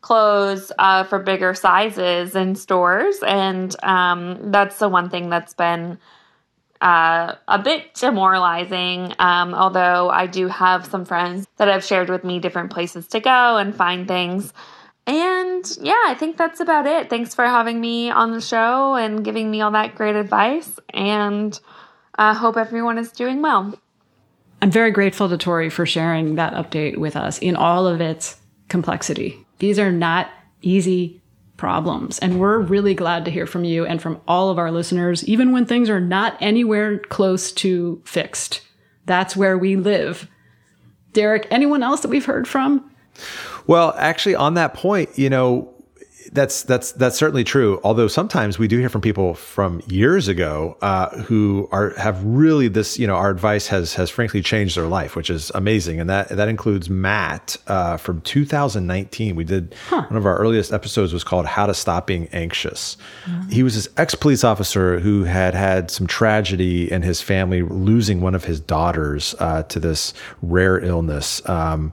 clothes 0.00 0.70
uh, 0.78 1.04
for 1.04 1.18
bigger 1.18 1.54
sizes 1.54 2.36
in 2.36 2.54
stores. 2.54 3.18
And 3.26 3.74
um, 3.82 4.52
that's 4.52 4.78
the 4.78 4.88
one 4.88 5.10
thing 5.10 5.30
that's 5.30 5.54
been 5.54 5.98
uh, 6.84 7.34
a 7.48 7.58
bit 7.58 7.94
demoralizing. 7.94 9.14
Um, 9.18 9.54
although 9.54 10.10
I 10.10 10.26
do 10.26 10.48
have 10.48 10.84
some 10.84 11.06
friends 11.06 11.48
that 11.56 11.66
have 11.68 11.82
shared 11.82 12.10
with 12.10 12.24
me 12.24 12.38
different 12.38 12.70
places 12.70 13.08
to 13.08 13.20
go 13.20 13.56
and 13.56 13.74
find 13.74 14.06
things. 14.06 14.52
And 15.06 15.64
yeah, 15.80 16.02
I 16.06 16.14
think 16.14 16.36
that's 16.36 16.60
about 16.60 16.86
it. 16.86 17.08
Thanks 17.08 17.34
for 17.34 17.44
having 17.44 17.80
me 17.80 18.10
on 18.10 18.32
the 18.32 18.40
show 18.40 18.94
and 18.94 19.24
giving 19.24 19.50
me 19.50 19.62
all 19.62 19.70
that 19.70 19.94
great 19.94 20.14
advice. 20.14 20.78
And 20.90 21.58
I 22.16 22.30
uh, 22.30 22.34
hope 22.34 22.58
everyone 22.58 22.98
is 22.98 23.10
doing 23.10 23.40
well. 23.40 23.74
I'm 24.60 24.70
very 24.70 24.90
grateful 24.90 25.28
to 25.30 25.38
Tori 25.38 25.70
for 25.70 25.86
sharing 25.86 26.36
that 26.36 26.52
update 26.52 26.98
with 26.98 27.16
us 27.16 27.38
in 27.38 27.56
all 27.56 27.86
of 27.86 28.02
its 28.02 28.38
complexity. 28.68 29.46
These 29.58 29.78
are 29.78 29.92
not 29.92 30.30
easy 30.60 31.22
problems. 31.56 32.18
And 32.18 32.40
we're 32.40 32.58
really 32.58 32.94
glad 32.94 33.24
to 33.24 33.30
hear 33.30 33.46
from 33.46 33.64
you 33.64 33.86
and 33.86 34.00
from 34.02 34.20
all 34.26 34.50
of 34.50 34.58
our 34.58 34.70
listeners, 34.70 35.24
even 35.24 35.52
when 35.52 35.66
things 35.66 35.88
are 35.88 36.00
not 36.00 36.36
anywhere 36.40 36.98
close 36.98 37.52
to 37.52 38.02
fixed. 38.04 38.60
That's 39.06 39.36
where 39.36 39.56
we 39.56 39.76
live. 39.76 40.28
Derek, 41.12 41.46
anyone 41.50 41.82
else 41.82 42.00
that 42.00 42.08
we've 42.08 42.24
heard 42.24 42.48
from? 42.48 42.90
Well, 43.66 43.94
actually, 43.96 44.34
on 44.34 44.54
that 44.54 44.74
point, 44.74 45.10
you 45.16 45.30
know, 45.30 45.73
that's 46.34 46.64
that's 46.64 46.90
that's 46.92 47.16
certainly 47.16 47.44
true. 47.44 47.80
Although 47.84 48.08
sometimes 48.08 48.58
we 48.58 48.66
do 48.66 48.78
hear 48.78 48.88
from 48.88 49.00
people 49.00 49.34
from 49.34 49.80
years 49.86 50.26
ago 50.26 50.76
uh, 50.82 51.10
who 51.22 51.68
are 51.70 51.90
have 51.96 52.22
really 52.24 52.66
this. 52.66 52.98
You 52.98 53.06
know, 53.06 53.14
our 53.14 53.30
advice 53.30 53.68
has 53.68 53.94
has 53.94 54.10
frankly 54.10 54.42
changed 54.42 54.76
their 54.76 54.88
life, 54.88 55.14
which 55.14 55.30
is 55.30 55.52
amazing. 55.54 56.00
And 56.00 56.10
that 56.10 56.30
that 56.30 56.48
includes 56.48 56.90
Matt 56.90 57.56
uh, 57.68 57.96
from 57.98 58.20
2019. 58.22 59.36
We 59.36 59.44
did 59.44 59.76
huh. 59.88 60.02
one 60.08 60.16
of 60.16 60.26
our 60.26 60.36
earliest 60.36 60.72
episodes 60.72 61.12
was 61.12 61.22
called 61.22 61.46
"How 61.46 61.66
to 61.66 61.74
Stop 61.74 62.08
Being 62.08 62.26
Anxious." 62.32 62.96
Mm-hmm. 63.26 63.50
He 63.50 63.62
was 63.62 63.76
this 63.76 63.88
ex 63.96 64.16
police 64.16 64.42
officer 64.42 64.98
who 64.98 65.22
had 65.22 65.54
had 65.54 65.88
some 65.88 66.08
tragedy 66.08 66.90
in 66.90 67.02
his 67.02 67.20
family, 67.20 67.62
losing 67.62 68.20
one 68.20 68.34
of 68.34 68.44
his 68.44 68.58
daughters 68.58 69.36
uh, 69.38 69.62
to 69.64 69.78
this 69.78 70.12
rare 70.42 70.80
illness. 70.80 71.48
Um, 71.48 71.92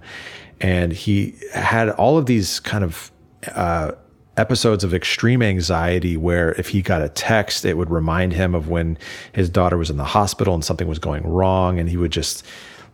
and 0.60 0.92
he 0.92 1.36
had 1.54 1.90
all 1.92 2.18
of 2.18 2.26
these 2.26 2.60
kind 2.60 2.84
of 2.84 3.12
uh, 3.54 3.92
episodes 4.38 4.84
of 4.84 4.94
extreme 4.94 5.42
anxiety 5.42 6.16
where 6.16 6.54
if 6.54 6.70
he 6.70 6.82
got 6.82 7.02
a 7.02 7.10
text, 7.10 7.66
it 7.66 7.78
would 7.78 7.90
remind 7.90 8.34
him 8.34 8.56
of 8.56 8.70
when 8.70 8.98
his 9.34 9.50
daughter 9.50 9.78
was 9.78 9.90
in 9.90 9.98
the 9.98 10.04
hospital 10.04 10.54
and 10.54 10.64
something 10.64 10.88
was 10.88 11.00
going 11.00 11.26
wrong. 11.26 11.80
And 11.80 11.90
he 11.90 11.98
would 11.98 12.12
just 12.12 12.46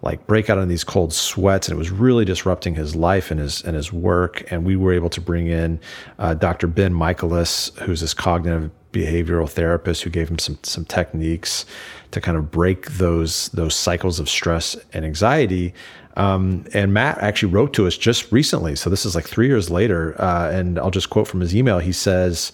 like 0.01 0.25
break 0.27 0.49
out 0.49 0.57
in 0.57 0.67
these 0.67 0.83
cold 0.83 1.13
sweats. 1.13 1.67
And 1.67 1.75
it 1.75 1.77
was 1.77 1.91
really 1.91 2.25
disrupting 2.25 2.75
his 2.75 2.95
life 2.95 3.31
and 3.31 3.39
his, 3.39 3.63
and 3.63 3.75
his 3.75 3.93
work. 3.93 4.51
And 4.51 4.65
we 4.65 4.75
were 4.75 4.93
able 4.93 5.09
to 5.09 5.21
bring 5.21 5.47
in 5.47 5.79
uh, 6.19 6.33
Dr. 6.33 6.67
Ben 6.67 6.93
Michaelis, 6.93 7.71
who's 7.81 8.01
this 8.01 8.13
cognitive 8.13 8.71
behavioral 8.91 9.49
therapist 9.49 10.03
who 10.03 10.09
gave 10.09 10.29
him 10.29 10.39
some, 10.39 10.57
some 10.63 10.85
techniques 10.85 11.65
to 12.11 12.21
kind 12.21 12.38
of 12.38 12.49
break 12.49 12.91
those, 12.93 13.49
those 13.49 13.75
cycles 13.75 14.19
of 14.19 14.29
stress 14.29 14.75
and 14.93 15.05
anxiety. 15.05 15.73
Um, 16.18 16.65
and 16.74 16.93
Matt 16.93 17.20
actually 17.20 17.53
wrote 17.53 17.74
to 17.76 17.88
us 17.88 17.95
just 17.97 18.32
recently. 18.32 18.76
So 18.76 18.89
this 18.89 19.05
is 19.05 19.15
like 19.15 19.28
three 19.28 19.47
years 19.47 19.70
later. 19.70 20.20
Uh, 20.20 20.51
and 20.51 20.78
I'll 20.80 20.91
just 20.91 21.09
quote 21.09 21.28
from 21.28 21.39
his 21.39 21.55
email. 21.55 21.80
He 21.80 21.93
says, 21.93 22.51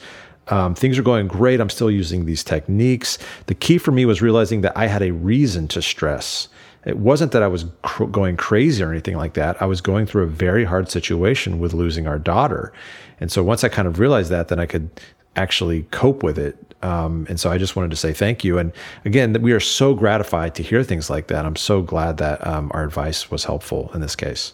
um, 0.49 0.75
things 0.75 0.99
are 0.99 1.03
going 1.03 1.27
great. 1.27 1.61
I'm 1.61 1.69
still 1.69 1.89
using 1.89 2.25
these 2.25 2.43
techniques. 2.43 3.17
The 3.47 3.55
key 3.55 3.77
for 3.77 3.91
me 3.91 4.05
was 4.05 4.21
realizing 4.21 4.61
that 4.61 4.77
I 4.77 4.87
had 4.87 5.01
a 5.01 5.11
reason 5.11 5.67
to 5.69 5.81
stress. 5.81 6.49
It 6.85 6.97
wasn't 6.97 7.31
that 7.31 7.41
I 7.41 7.47
was 7.47 7.65
cr- 7.81 8.05
going 8.05 8.35
crazy 8.35 8.83
or 8.83 8.91
anything 8.91 9.15
like 9.15 9.35
that. 9.35 9.61
I 9.61 9.65
was 9.65 9.79
going 9.79 10.05
through 10.05 10.23
a 10.23 10.27
very 10.27 10.65
hard 10.65 10.91
situation 10.91 11.59
with 11.59 11.73
losing 11.73 12.07
our 12.07 12.19
daughter. 12.19 12.73
And 13.21 13.31
so 13.31 13.41
once 13.41 13.63
I 13.63 13.69
kind 13.69 13.87
of 13.87 13.99
realized 13.99 14.29
that, 14.31 14.49
then 14.49 14.59
I 14.59 14.65
could 14.65 14.89
actually 15.37 15.83
cope 15.91 16.23
with 16.23 16.37
it. 16.37 16.72
Um, 16.83 17.25
and 17.29 17.39
so 17.39 17.49
I 17.49 17.57
just 17.57 17.75
wanted 17.75 17.91
to 17.91 17.97
say 17.97 18.13
thank 18.13 18.43
you. 18.43 18.57
And 18.57 18.71
again, 19.05 19.41
we 19.41 19.53
are 19.53 19.59
so 19.59 19.93
gratified 19.93 20.55
to 20.55 20.63
hear 20.63 20.83
things 20.83 21.09
like 21.09 21.27
that. 21.27 21.45
I'm 21.45 21.55
so 21.55 21.81
glad 21.81 22.17
that 22.17 22.45
um, 22.45 22.71
our 22.73 22.83
advice 22.83 23.31
was 23.31 23.45
helpful 23.45 23.89
in 23.93 24.01
this 24.01 24.15
case. 24.15 24.53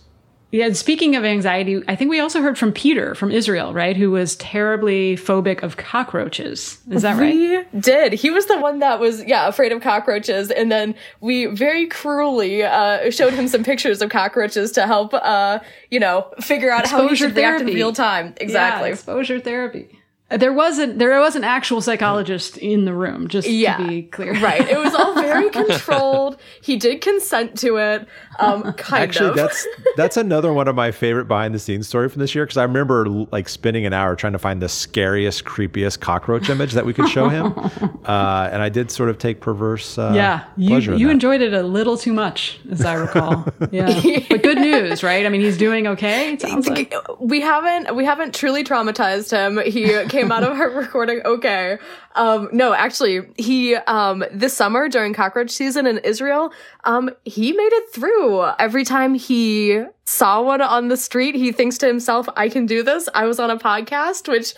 Yeah, 0.52 0.74
speaking 0.74 1.16
of 1.16 1.24
anxiety, 1.24 1.84
I 1.88 1.96
think 1.96 2.10
we 2.10 2.20
also 2.20 2.42
heard 2.42 2.58
from 2.58 2.72
Peter 2.72 3.14
from 3.14 3.30
Israel, 3.30 3.72
right? 3.72 3.96
Who 3.96 4.10
was 4.10 4.36
terribly 4.38 5.16
phobic 5.16 5.62
of 5.62 5.78
cockroaches. 5.78 6.80
Is 6.90 7.04
that 7.04 7.20
right? 7.20 7.36
We 7.36 7.80
did. 7.80 8.14
He 8.14 8.32
was 8.32 8.48
the 8.48 8.60
one 8.60 8.80
that 8.80 9.00
was, 9.00 9.24
yeah, 9.26 9.48
afraid 9.48 9.72
of 9.72 9.82
cockroaches. 9.84 10.50
And 10.50 10.72
then 10.72 10.96
we 11.22 11.46
very 11.46 11.86
cruelly 11.86 12.64
uh, 12.64 13.12
showed 13.12 13.34
him 13.34 13.48
some 13.48 13.64
pictures 13.64 14.02
of 14.02 14.10
cockroaches 14.10 14.72
to 14.72 14.88
help, 14.88 15.14
uh, 15.14 15.60
you 15.92 16.00
know, 16.00 16.28
figure 16.40 16.72
out 16.72 16.82
exposure 16.82 17.04
how 17.04 17.10
he 17.10 17.16
should 17.16 17.36
therapy. 17.36 17.66
react 17.66 17.70
in 17.70 17.76
real 17.76 17.94
time. 17.94 18.34
Exactly. 18.38 18.88
Yeah, 18.90 18.94
exposure 18.94 19.40
therapy. 19.40 19.99
There 20.32 20.54
wasn't 20.54 21.00
there 21.00 21.20
was 21.20 21.36
an 21.36 21.44
actual 21.44 21.82
psychologist 21.82 22.58
in 22.58 22.86
the 22.86 22.94
room, 22.94 23.28
just 23.28 23.50
yeah, 23.50 23.78
to 23.78 23.88
be 23.88 24.04
clear. 24.04 24.40
right. 24.40 24.62
It 24.68 24.78
was 24.78 24.94
all 24.94 25.16
very 25.16 25.50
controlled. 25.52 26.40
He 26.62 26.78
did 26.78 27.02
consent 27.02 27.58
to 27.60 27.78
it. 27.78 28.08
Um, 28.38 28.74
kind 28.74 29.04
Actually, 29.04 29.32
of. 29.32 29.36
that's 29.36 29.68
that's 29.98 30.18
another 30.18 30.54
one 30.54 30.68
of 30.68 30.76
my 30.76 30.92
favorite 30.92 31.26
behind 31.26 31.56
the 31.56 31.60
scenes 31.60 31.88
story 31.88 32.10
from 32.10 32.20
this 32.20 32.36
year 32.36 32.46
because 32.46 32.58
I 32.58 32.64
remember 32.64 33.08
like 33.10 33.50
spending 33.50 33.86
an 33.86 33.94
hour 33.94 34.16
trying 34.16 34.34
to 34.34 34.40
find 34.40 34.62
the 34.62 34.70
scariest, 34.70 35.46
creepiest 35.46 36.00
cockroach 36.00 36.50
image 36.50 36.74
that 36.74 36.86
we 36.86 36.94
could 36.94 37.10
show 37.10 37.28
him, 37.28 37.54
uh, 38.06 38.50
and 38.52 38.62
I 38.62 38.70
did 38.70 38.92
sort 38.92 39.10
of 39.10 39.18
take 39.18 39.42
perverse 39.42 39.98
uh, 39.98 40.12
yeah. 40.14 40.46
You 40.58 40.70
pleasure 40.70 40.94
in 40.94 41.00
you 41.00 41.08
that. 41.08 41.14
enjoyed 41.14 41.42
it 41.42 41.54
a 41.54 41.64
little 41.64 41.98
too 41.98 42.14
much, 42.14 42.60
as 42.72 42.86
I 42.86 42.94
recall. 42.94 43.46
yeah, 43.72 44.00
but 44.30 44.44
good 44.44 44.60
news, 44.60 45.02
right? 45.04 45.26
I 45.26 45.30
mean, 45.30 45.42
he's 45.42 45.58
doing 45.58 45.88
okay. 45.88 46.34
It 46.34 46.42
sounds 46.42 46.68
like 46.68 46.94
we 47.20 47.42
haven't 47.42 47.96
we 47.96 48.06
haven't 48.06 48.36
truly 48.36 48.64
traumatized 48.64 49.32
him. 49.32 49.60
He 49.72 49.92
came 50.20 50.32
out 50.32 50.44
of 50.44 50.60
our 50.60 50.70
recording 50.82 51.22
okay. 51.26 51.78
Um, 52.16 52.50
no, 52.52 52.74
actually, 52.74 53.22
he 53.38 53.76
um, 53.76 54.24
this 54.32 54.56
summer 54.56 54.90
during 54.90 55.14
cockroach 55.14 55.52
season 55.52 55.88
in 55.88 56.00
Israel, 56.00 56.52
um, 56.84 57.10
he 57.26 57.52
made 57.54 57.74
it 57.74 57.94
through. 57.94 58.44
Every 58.60 58.84
time 58.84 59.16
he 59.16 59.84
saw 60.06 60.42
one 60.42 60.62
on 60.62 60.88
the 60.90 60.98
street, 60.98 61.36
he 61.36 61.52
thinks 61.52 61.78
to 61.80 61.88
himself, 61.88 62.28
"I 62.36 62.50
can 62.50 62.66
do 62.66 62.84
this." 62.84 63.08
I 63.14 63.26
was 63.26 63.40
on 63.40 63.50
a 63.50 63.58
podcast, 63.58 64.28
which 64.28 64.54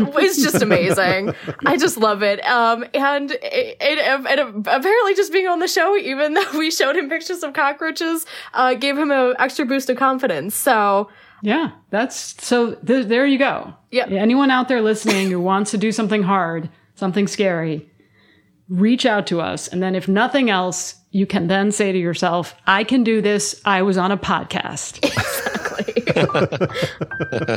was 0.00 0.42
just 0.42 0.62
amazing. 0.62 1.34
I 1.66 1.76
just 1.76 1.96
love 1.96 2.22
it. 2.22 2.44
Um, 2.44 2.84
and 2.94 3.30
it, 3.30 3.76
it, 3.80 3.98
and 3.98 4.66
apparently, 4.66 5.14
just 5.14 5.32
being 5.32 5.46
on 5.46 5.60
the 5.60 5.68
show, 5.68 5.96
even 5.96 6.34
though 6.34 6.58
we 6.58 6.70
showed 6.70 6.96
him 6.96 7.08
pictures 7.08 7.42
of 7.42 7.52
cockroaches, 7.52 8.26
uh, 8.54 8.74
gave 8.74 8.98
him 8.98 9.10
an 9.10 9.34
extra 9.38 9.64
boost 9.64 9.90
of 9.90 9.96
confidence. 9.96 10.54
So. 10.54 11.08
Yeah, 11.42 11.72
that's 11.90 12.42
so 12.44 12.74
th- 12.76 13.06
there 13.06 13.26
you 13.26 13.38
go. 13.38 13.74
Yeah. 13.90 14.06
Anyone 14.06 14.50
out 14.50 14.68
there 14.68 14.80
listening 14.80 15.28
who 15.30 15.40
wants 15.40 15.72
to 15.72 15.78
do 15.78 15.90
something 15.92 16.22
hard, 16.22 16.70
something 16.94 17.26
scary, 17.26 17.90
reach 18.68 19.04
out 19.04 19.26
to 19.26 19.40
us. 19.40 19.66
And 19.68 19.82
then 19.82 19.94
if 19.96 20.06
nothing 20.08 20.50
else, 20.50 20.94
you 21.10 21.26
can 21.26 21.48
then 21.48 21.72
say 21.72 21.90
to 21.92 21.98
yourself, 21.98 22.54
I 22.66 22.84
can 22.84 23.02
do 23.04 23.20
this. 23.20 23.60
I 23.64 23.82
was 23.82 23.98
on 23.98 24.10
a 24.12 24.16
podcast. 24.16 24.98
Exactly. 25.82 27.56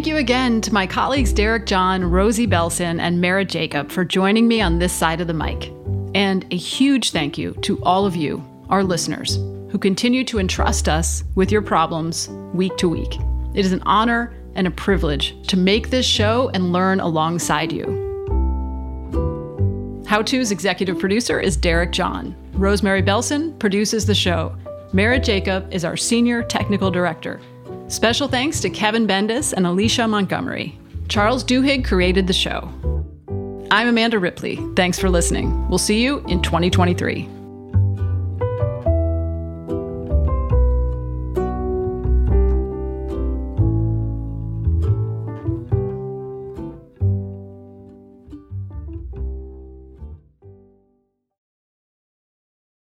Thank 0.00 0.08
you 0.08 0.16
again 0.16 0.62
to 0.62 0.72
my 0.72 0.86
colleagues 0.86 1.30
Derek 1.30 1.66
John, 1.66 2.02
Rosie 2.02 2.46
Belson, 2.46 2.98
and 2.98 3.20
Merritt 3.20 3.50
Jacob 3.50 3.90
for 3.90 4.02
joining 4.02 4.48
me 4.48 4.62
on 4.62 4.78
this 4.78 4.94
side 4.94 5.20
of 5.20 5.26
the 5.26 5.34
mic. 5.34 5.70
And 6.14 6.46
a 6.50 6.56
huge 6.56 7.10
thank 7.10 7.36
you 7.36 7.52
to 7.60 7.78
all 7.84 8.06
of 8.06 8.16
you, 8.16 8.42
our 8.70 8.82
listeners, 8.82 9.36
who 9.70 9.76
continue 9.78 10.24
to 10.24 10.38
entrust 10.38 10.88
us 10.88 11.22
with 11.34 11.52
your 11.52 11.60
problems 11.60 12.30
week 12.54 12.78
to 12.78 12.88
week. 12.88 13.14
It 13.52 13.66
is 13.66 13.72
an 13.72 13.82
honor 13.84 14.32
and 14.54 14.66
a 14.66 14.70
privilege 14.70 15.36
to 15.48 15.58
make 15.58 15.90
this 15.90 16.06
show 16.06 16.50
and 16.54 16.72
learn 16.72 17.00
alongside 17.00 17.70
you. 17.70 17.84
How 20.06 20.22
To's 20.22 20.50
executive 20.50 20.98
producer 20.98 21.38
is 21.38 21.58
Derek 21.58 21.92
John. 21.92 22.34
Rosemary 22.54 23.02
Belson 23.02 23.58
produces 23.58 24.06
the 24.06 24.14
show. 24.14 24.56
Merritt 24.94 25.24
Jacob 25.24 25.70
is 25.70 25.84
our 25.84 25.98
senior 25.98 26.42
technical 26.42 26.90
director. 26.90 27.38
Special 27.90 28.28
thanks 28.28 28.60
to 28.60 28.70
Kevin 28.70 29.04
Bendis 29.04 29.52
and 29.52 29.66
Alicia 29.66 30.06
Montgomery. 30.06 30.78
Charles 31.08 31.42
Duhigg 31.42 31.84
created 31.84 32.28
the 32.28 32.32
show. 32.32 32.72
I'm 33.72 33.88
Amanda 33.88 34.20
Ripley. 34.20 34.60
Thanks 34.76 34.96
for 34.96 35.10
listening. 35.10 35.68
We'll 35.68 35.78
see 35.78 36.00
you 36.00 36.20
in 36.28 36.40
2023. 36.40 37.28